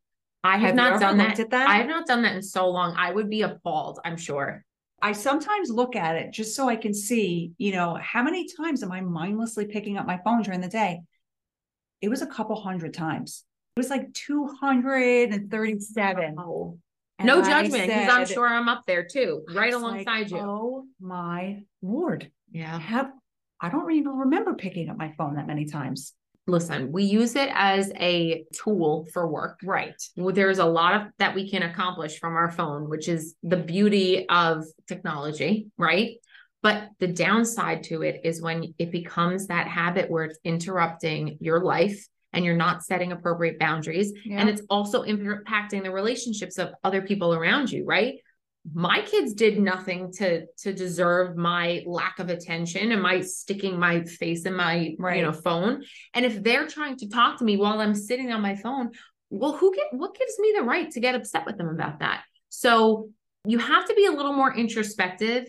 I 0.43 0.57
have, 0.57 0.67
Have 0.67 0.75
not 0.75 0.99
done 1.01 1.17
that. 1.17 1.39
at 1.39 1.49
that? 1.49 1.67
I 1.67 1.75
have 1.77 1.87
not 1.87 2.07
done 2.07 2.21
that 2.21 2.35
in 2.35 2.41
so 2.41 2.69
long. 2.69 2.95
I 2.97 3.11
would 3.11 3.29
be 3.29 3.41
appalled, 3.41 3.99
I'm 4.05 4.15
sure. 4.15 4.63
I 5.01 5.11
sometimes 5.13 5.69
look 5.69 5.95
at 5.95 6.15
it 6.15 6.31
just 6.31 6.55
so 6.55 6.69
I 6.69 6.75
can 6.75 6.93
see, 6.93 7.51
you 7.57 7.71
know, 7.73 7.97
how 8.01 8.21
many 8.23 8.47
times 8.47 8.83
am 8.83 8.91
I 8.91 9.01
mindlessly 9.01 9.65
picking 9.65 9.97
up 9.97 10.05
my 10.05 10.19
phone 10.23 10.41
during 10.43 10.61
the 10.61 10.67
day? 10.69 11.01
It 12.01 12.09
was 12.09 12.21
a 12.21 12.27
couple 12.27 12.55
hundred 12.61 12.93
times. 12.93 13.43
It 13.79 13.83
was 13.83 13.89
like 13.89 14.13
237. 14.13 16.35
Oh. 16.37 16.77
No 17.23 17.41
judgment, 17.41 17.87
because 17.87 18.09
I'm 18.09 18.25
sure 18.25 18.45
I'm 18.45 18.67
up 18.67 18.83
there 18.85 19.05
too, 19.05 19.45
right 19.53 19.73
was 19.73 19.81
like, 19.81 20.05
alongside 20.05 20.31
you. 20.31 20.37
Oh 20.37 20.85
my 20.99 21.61
lord. 21.81 22.25
I 22.25 22.31
Yeah. 22.57 22.77
have 22.77 23.13
I 23.61 23.69
don't 23.69 23.89
even 23.93 24.17
remember 24.17 24.55
picking 24.55 24.89
up 24.89 24.97
my 24.97 25.13
phone 25.17 25.35
that 25.35 25.47
many 25.47 25.63
times. 25.63 26.13
Listen, 26.45 26.91
we 26.91 27.05
use 27.05 27.37
it 27.37 27.49
as 27.53 27.89
a 27.95 28.43
tool 28.53 29.07
for 29.13 29.25
work. 29.27 29.59
Right. 29.63 29.95
There's 30.17 30.59
a 30.59 30.65
lot 30.65 30.95
of 30.95 31.03
that 31.19 31.35
we 31.35 31.49
can 31.49 31.63
accomplish 31.63 32.19
from 32.19 32.35
our 32.35 32.51
phone, 32.51 32.89
which 32.89 33.07
is 33.07 33.35
the 33.43 33.55
beauty 33.55 34.27
of 34.27 34.65
technology, 34.89 35.67
right? 35.77 36.17
But 36.61 36.89
the 36.99 37.07
downside 37.07 37.83
to 37.83 38.01
it 38.01 38.19
is 38.25 38.41
when 38.41 38.73
it 38.77 38.91
becomes 38.91 39.47
that 39.47 39.69
habit 39.69 40.11
where 40.11 40.25
it's 40.25 40.39
interrupting 40.43 41.37
your 41.39 41.63
life 41.63 42.05
and 42.33 42.45
you're 42.45 42.55
not 42.55 42.83
setting 42.83 43.11
appropriate 43.11 43.59
boundaries. 43.59 44.13
Yeah. 44.23 44.39
And 44.39 44.49
it's 44.49 44.61
also 44.69 45.03
impacting 45.03 45.83
the 45.83 45.91
relationships 45.91 46.57
of 46.57 46.69
other 46.83 47.01
people 47.01 47.33
around 47.33 47.71
you, 47.71 47.85
right? 47.85 48.15
My 48.73 49.01
kids 49.01 49.33
did 49.33 49.57
nothing 49.59 50.11
to 50.13 50.45
to 50.59 50.73
deserve 50.73 51.37
my 51.37 51.81
lack 51.87 52.19
of 52.19 52.29
attention 52.29 52.91
and 52.91 53.01
my 53.01 53.21
sticking 53.21 53.79
my 53.79 54.03
face 54.03 54.45
in 54.45 54.53
my 54.53 54.95
Right. 54.99 55.17
you 55.17 55.23
know 55.23 55.31
phone. 55.31 55.83
And 56.13 56.25
if 56.25 56.43
they're 56.43 56.67
trying 56.67 56.97
to 56.97 57.09
talk 57.09 57.37
to 57.39 57.45
me 57.45 57.57
while 57.57 57.79
I'm 57.79 57.95
sitting 57.95 58.31
on 58.31 58.41
my 58.41 58.55
phone, 58.55 58.91
well, 59.29 59.53
who 59.53 59.73
get 59.73 59.87
what 59.91 60.13
gives 60.15 60.37
me 60.39 60.53
the 60.55 60.63
right 60.63 60.91
to 60.91 60.99
get 60.99 61.15
upset 61.15 61.45
with 61.45 61.57
them 61.57 61.69
about 61.69 61.99
that? 61.99 62.23
So 62.49 63.09
you 63.45 63.59
have 63.59 63.85
to 63.87 63.93
be 63.93 64.05
a 64.05 64.11
little 64.11 64.33
more 64.33 64.53
introspective. 64.53 65.47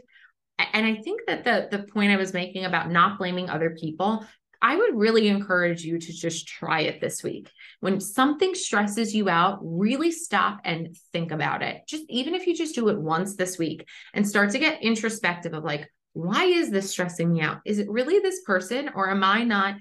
And 0.72 0.86
I 0.86 0.96
think 0.96 1.22
that 1.26 1.44
the 1.44 1.68
the 1.76 1.82
point 1.84 2.12
I 2.12 2.16
was 2.16 2.32
making 2.32 2.64
about 2.64 2.90
not 2.90 3.18
blaming 3.18 3.50
other 3.50 3.70
people, 3.70 4.24
I 4.62 4.76
would 4.76 4.94
really 4.94 5.28
encourage 5.28 5.82
you 5.84 5.98
to 5.98 6.12
just 6.12 6.46
try 6.46 6.80
it 6.80 7.00
this 7.00 7.22
week. 7.22 7.50
When 7.80 8.00
something 8.00 8.54
stresses 8.54 9.14
you 9.14 9.28
out, 9.28 9.58
really 9.62 10.12
stop 10.12 10.60
and 10.64 10.94
think 11.12 11.32
about 11.32 11.62
it. 11.62 11.82
Just 11.88 12.04
even 12.08 12.34
if 12.34 12.46
you 12.46 12.54
just 12.54 12.74
do 12.74 12.88
it 12.88 13.00
once 13.00 13.36
this 13.36 13.58
week 13.58 13.88
and 14.12 14.28
start 14.28 14.50
to 14.50 14.58
get 14.58 14.82
introspective 14.82 15.54
of 15.54 15.64
like, 15.64 15.88
why 16.12 16.44
is 16.44 16.70
this 16.70 16.90
stressing 16.90 17.32
me 17.32 17.40
out? 17.40 17.58
Is 17.64 17.78
it 17.78 17.88
really 17.88 18.18
this 18.18 18.42
person 18.42 18.90
or 18.94 19.10
am 19.10 19.24
I 19.24 19.44
not 19.44 19.76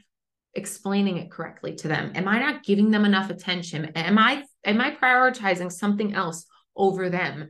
explaining 0.53 1.17
it 1.17 1.31
correctly 1.31 1.75
to 1.75 1.87
them? 1.87 2.13
Am 2.15 2.27
I 2.27 2.39
not 2.39 2.63
giving 2.63 2.91
them 2.91 3.05
enough 3.05 3.29
attention? 3.29 3.91
Am 3.95 4.17
I 4.17 4.43
am 4.63 4.79
I 4.79 4.91
prioritizing 4.91 5.71
something 5.71 6.13
else 6.13 6.45
over 6.75 7.09
them? 7.09 7.49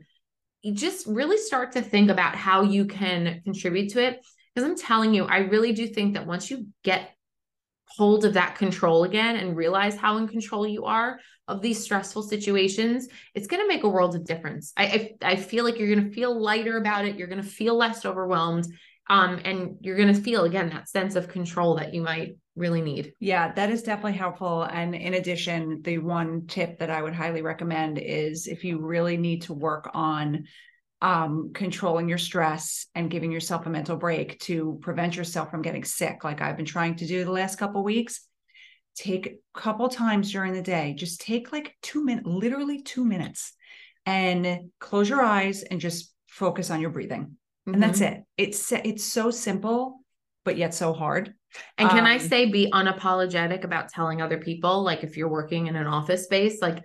You 0.62 0.74
just 0.74 1.06
really 1.06 1.38
start 1.38 1.72
to 1.72 1.82
think 1.82 2.10
about 2.10 2.34
how 2.34 2.62
you 2.62 2.86
can 2.86 3.40
contribute 3.44 3.90
to 3.90 4.02
it 4.02 4.20
because 4.54 4.68
I'm 4.68 4.76
telling 4.76 5.14
you, 5.14 5.24
I 5.24 5.38
really 5.38 5.72
do 5.72 5.86
think 5.86 6.14
that 6.14 6.26
once 6.26 6.50
you 6.50 6.66
get 6.82 7.10
hold 7.96 8.24
of 8.24 8.34
that 8.34 8.56
control 8.56 9.04
again 9.04 9.36
and 9.36 9.56
realize 9.56 9.96
how 9.96 10.16
in 10.16 10.28
control 10.28 10.66
you 10.66 10.84
are 10.84 11.18
of 11.48 11.60
these 11.60 11.82
stressful 11.82 12.22
situations, 12.22 13.08
it's 13.34 13.46
going 13.46 13.62
to 13.62 13.68
make 13.68 13.82
a 13.82 13.88
world 13.88 14.14
of 14.14 14.24
difference. 14.24 14.72
I, 14.76 14.84
I, 15.22 15.32
I 15.32 15.36
feel 15.36 15.64
like 15.64 15.78
you're 15.78 15.94
going 15.94 16.08
to 16.08 16.14
feel 16.14 16.40
lighter 16.40 16.76
about 16.76 17.04
it. 17.04 17.16
You're 17.16 17.28
going 17.28 17.42
to 17.42 17.48
feel 17.48 17.76
less 17.76 18.04
overwhelmed. 18.04 18.66
Um, 19.08 19.40
and 19.44 19.76
you're 19.80 19.96
going 19.96 20.14
to 20.14 20.20
feel 20.20 20.44
again 20.44 20.70
that 20.70 20.88
sense 20.88 21.16
of 21.16 21.28
control 21.28 21.74
that 21.76 21.92
you 21.92 22.00
might 22.00 22.36
really 22.54 22.80
need. 22.80 23.14
Yeah, 23.18 23.52
that 23.54 23.70
is 23.70 23.82
definitely 23.82 24.18
helpful. 24.18 24.62
And 24.62 24.94
in 24.94 25.14
addition, 25.14 25.82
the 25.82 25.98
one 25.98 26.46
tip 26.46 26.78
that 26.78 26.90
I 26.90 27.02
would 27.02 27.14
highly 27.14 27.42
recommend 27.42 27.98
is 27.98 28.46
if 28.46 28.62
you 28.62 28.78
really 28.78 29.16
need 29.16 29.42
to 29.42 29.52
work 29.52 29.90
on 29.94 30.44
um, 31.02 31.52
controlling 31.54 32.08
your 32.08 32.18
stress 32.18 32.86
and 32.94 33.10
giving 33.10 33.32
yourself 33.32 33.66
a 33.66 33.70
mental 33.70 33.96
break 33.96 34.38
to 34.40 34.78
prevent 34.82 35.16
yourself 35.16 35.50
from 35.50 35.62
getting 35.62 35.84
sick, 35.84 36.24
like 36.24 36.40
I've 36.40 36.56
been 36.56 36.66
trying 36.66 36.96
to 36.96 37.06
do 37.06 37.24
the 37.24 37.32
last 37.32 37.56
couple 37.56 37.82
weeks. 37.82 38.26
Take 38.96 39.26
a 39.26 39.58
couple 39.58 39.88
times 39.88 40.30
during 40.30 40.52
the 40.52 40.62
day. 40.62 40.94
Just 40.94 41.20
take 41.20 41.52
like 41.52 41.74
two 41.80 42.04
minutes, 42.04 42.26
literally 42.26 42.82
two 42.82 43.04
minutes, 43.04 43.54
and 44.04 44.70
close 44.78 45.08
your 45.08 45.22
eyes 45.22 45.62
and 45.62 45.80
just 45.80 46.12
focus 46.26 46.70
on 46.70 46.80
your 46.80 46.90
breathing. 46.90 47.22
Mm-hmm. 47.22 47.74
And 47.74 47.82
that's 47.82 48.00
mm-hmm. 48.00 48.14
it. 48.14 48.24
It's 48.36 48.72
it's 48.72 49.04
so 49.04 49.30
simple, 49.30 50.00
but 50.44 50.56
yet 50.56 50.74
so 50.74 50.92
hard. 50.92 51.34
And 51.78 51.88
can 51.88 52.00
um, 52.00 52.06
I 52.06 52.18
say 52.18 52.50
be 52.50 52.70
unapologetic 52.72 53.64
about 53.64 53.88
telling 53.88 54.20
other 54.20 54.38
people, 54.38 54.82
like 54.82 55.02
if 55.02 55.16
you're 55.16 55.28
working 55.28 55.66
in 55.66 55.76
an 55.76 55.86
office 55.86 56.24
space, 56.24 56.60
like 56.60 56.82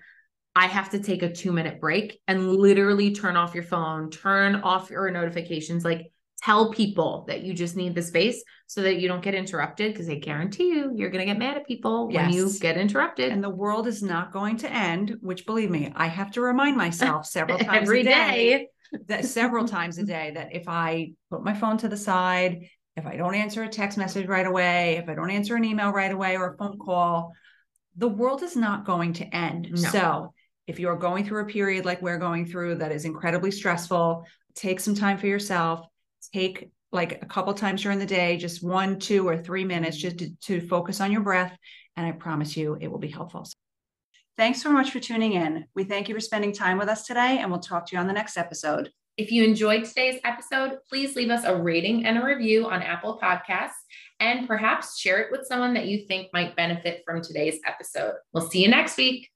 I 0.55 0.67
have 0.67 0.89
to 0.91 0.99
take 0.99 1.21
a 1.21 1.31
two 1.31 1.51
minute 1.51 1.81
break 1.81 2.21
and 2.27 2.53
literally 2.53 3.13
turn 3.13 3.35
off 3.35 3.53
your 3.53 3.63
phone, 3.63 4.09
turn 4.09 4.55
off 4.55 4.89
your 4.89 5.09
notifications, 5.11 5.83
like 5.83 6.11
tell 6.41 6.71
people 6.71 7.25
that 7.27 7.41
you 7.41 7.53
just 7.53 7.75
need 7.75 7.95
the 7.95 8.01
space 8.01 8.43
so 8.67 8.81
that 8.81 8.97
you 8.97 9.07
don't 9.07 9.23
get 9.23 9.33
interrupted 9.33 9.91
because 9.91 10.07
I 10.09 10.15
guarantee 10.15 10.69
you, 10.69 10.91
you're 10.95 11.09
going 11.09 11.25
to 11.25 11.25
get 11.25 11.39
mad 11.39 11.57
at 11.57 11.67
people 11.67 12.09
yes. 12.11 12.21
when 12.21 12.33
you 12.33 12.51
get 12.59 12.77
interrupted. 12.77 13.31
And 13.31 13.43
the 13.43 13.49
world 13.49 13.87
is 13.87 14.01
not 14.01 14.31
going 14.31 14.57
to 14.57 14.71
end, 14.71 15.17
which 15.21 15.45
believe 15.45 15.69
me, 15.69 15.91
I 15.95 16.07
have 16.07 16.31
to 16.31 16.41
remind 16.41 16.77
myself 16.77 17.25
several 17.25 17.57
times 17.57 17.81
every 17.81 18.03
day, 18.03 18.11
day 18.11 18.67
that 19.07 19.25
several 19.25 19.67
times 19.67 19.97
a 19.97 20.03
day 20.05 20.31
that 20.35 20.55
if 20.55 20.69
I 20.69 21.13
put 21.29 21.43
my 21.43 21.53
phone 21.53 21.77
to 21.79 21.89
the 21.89 21.97
side, 21.97 22.67
if 22.95 23.05
I 23.05 23.17
don't 23.17 23.35
answer 23.35 23.63
a 23.63 23.69
text 23.69 23.97
message 23.97 24.27
right 24.27 24.47
away, 24.47 24.97
if 24.97 25.09
I 25.09 25.15
don't 25.15 25.31
answer 25.31 25.55
an 25.55 25.65
email 25.65 25.91
right 25.91 26.11
away 26.11 26.37
or 26.37 26.53
a 26.53 26.57
phone 26.57 26.77
call, 26.77 27.33
the 27.97 28.07
world 28.07 28.43
is 28.43 28.55
not 28.55 28.85
going 28.85 29.13
to 29.13 29.35
end. 29.35 29.69
No. 29.71 29.89
So 29.89 30.33
if 30.67 30.79
you're 30.79 30.95
going 30.95 31.25
through 31.25 31.43
a 31.43 31.47
period 31.47 31.85
like 31.85 32.01
we're 32.01 32.17
going 32.17 32.45
through 32.45 32.75
that 32.75 32.91
is 32.91 33.05
incredibly 33.05 33.51
stressful, 33.51 34.25
take 34.55 34.79
some 34.79 34.95
time 34.95 35.17
for 35.17 35.27
yourself. 35.27 35.85
Take 36.33 36.71
like 36.91 37.21
a 37.21 37.25
couple 37.25 37.53
times 37.53 37.83
during 37.83 37.99
the 37.99 38.05
day, 38.05 38.37
just 38.37 38.63
one, 38.63 38.97
two, 38.97 39.27
or 39.27 39.37
three 39.37 39.63
minutes 39.63 39.97
just 39.97 40.17
to, 40.19 40.35
to 40.41 40.67
focus 40.67 41.01
on 41.01 41.11
your 41.11 41.21
breath. 41.21 41.55
And 41.95 42.05
I 42.05 42.11
promise 42.13 42.57
you 42.57 42.77
it 42.79 42.87
will 42.87 42.99
be 42.99 43.09
helpful. 43.09 43.47
Thanks 44.37 44.61
so 44.61 44.71
much 44.71 44.91
for 44.91 44.99
tuning 44.99 45.33
in. 45.33 45.65
We 45.75 45.83
thank 45.83 46.09
you 46.09 46.15
for 46.15 46.19
spending 46.19 46.51
time 46.51 46.77
with 46.77 46.89
us 46.89 47.05
today, 47.05 47.37
and 47.39 47.49
we'll 47.49 47.61
talk 47.61 47.85
to 47.87 47.95
you 47.95 47.99
on 47.99 48.07
the 48.07 48.13
next 48.13 48.37
episode. 48.37 48.89
If 49.17 49.31
you 49.31 49.45
enjoyed 49.45 49.85
today's 49.85 50.19
episode, 50.25 50.79
please 50.89 51.15
leave 51.15 51.29
us 51.29 51.45
a 51.45 51.55
rating 51.55 52.05
and 52.05 52.17
a 52.17 52.25
review 52.25 52.67
on 52.67 52.81
Apple 52.81 53.17
Podcasts 53.21 53.71
and 54.19 54.47
perhaps 54.47 54.99
share 54.99 55.19
it 55.21 55.31
with 55.31 55.47
someone 55.47 55.73
that 55.75 55.87
you 55.87 56.05
think 56.05 56.27
might 56.33 56.55
benefit 56.55 57.03
from 57.05 57.21
today's 57.21 57.59
episode. 57.65 58.15
We'll 58.33 58.49
see 58.49 58.61
you 58.61 58.69
next 58.69 58.97
week. 58.97 59.29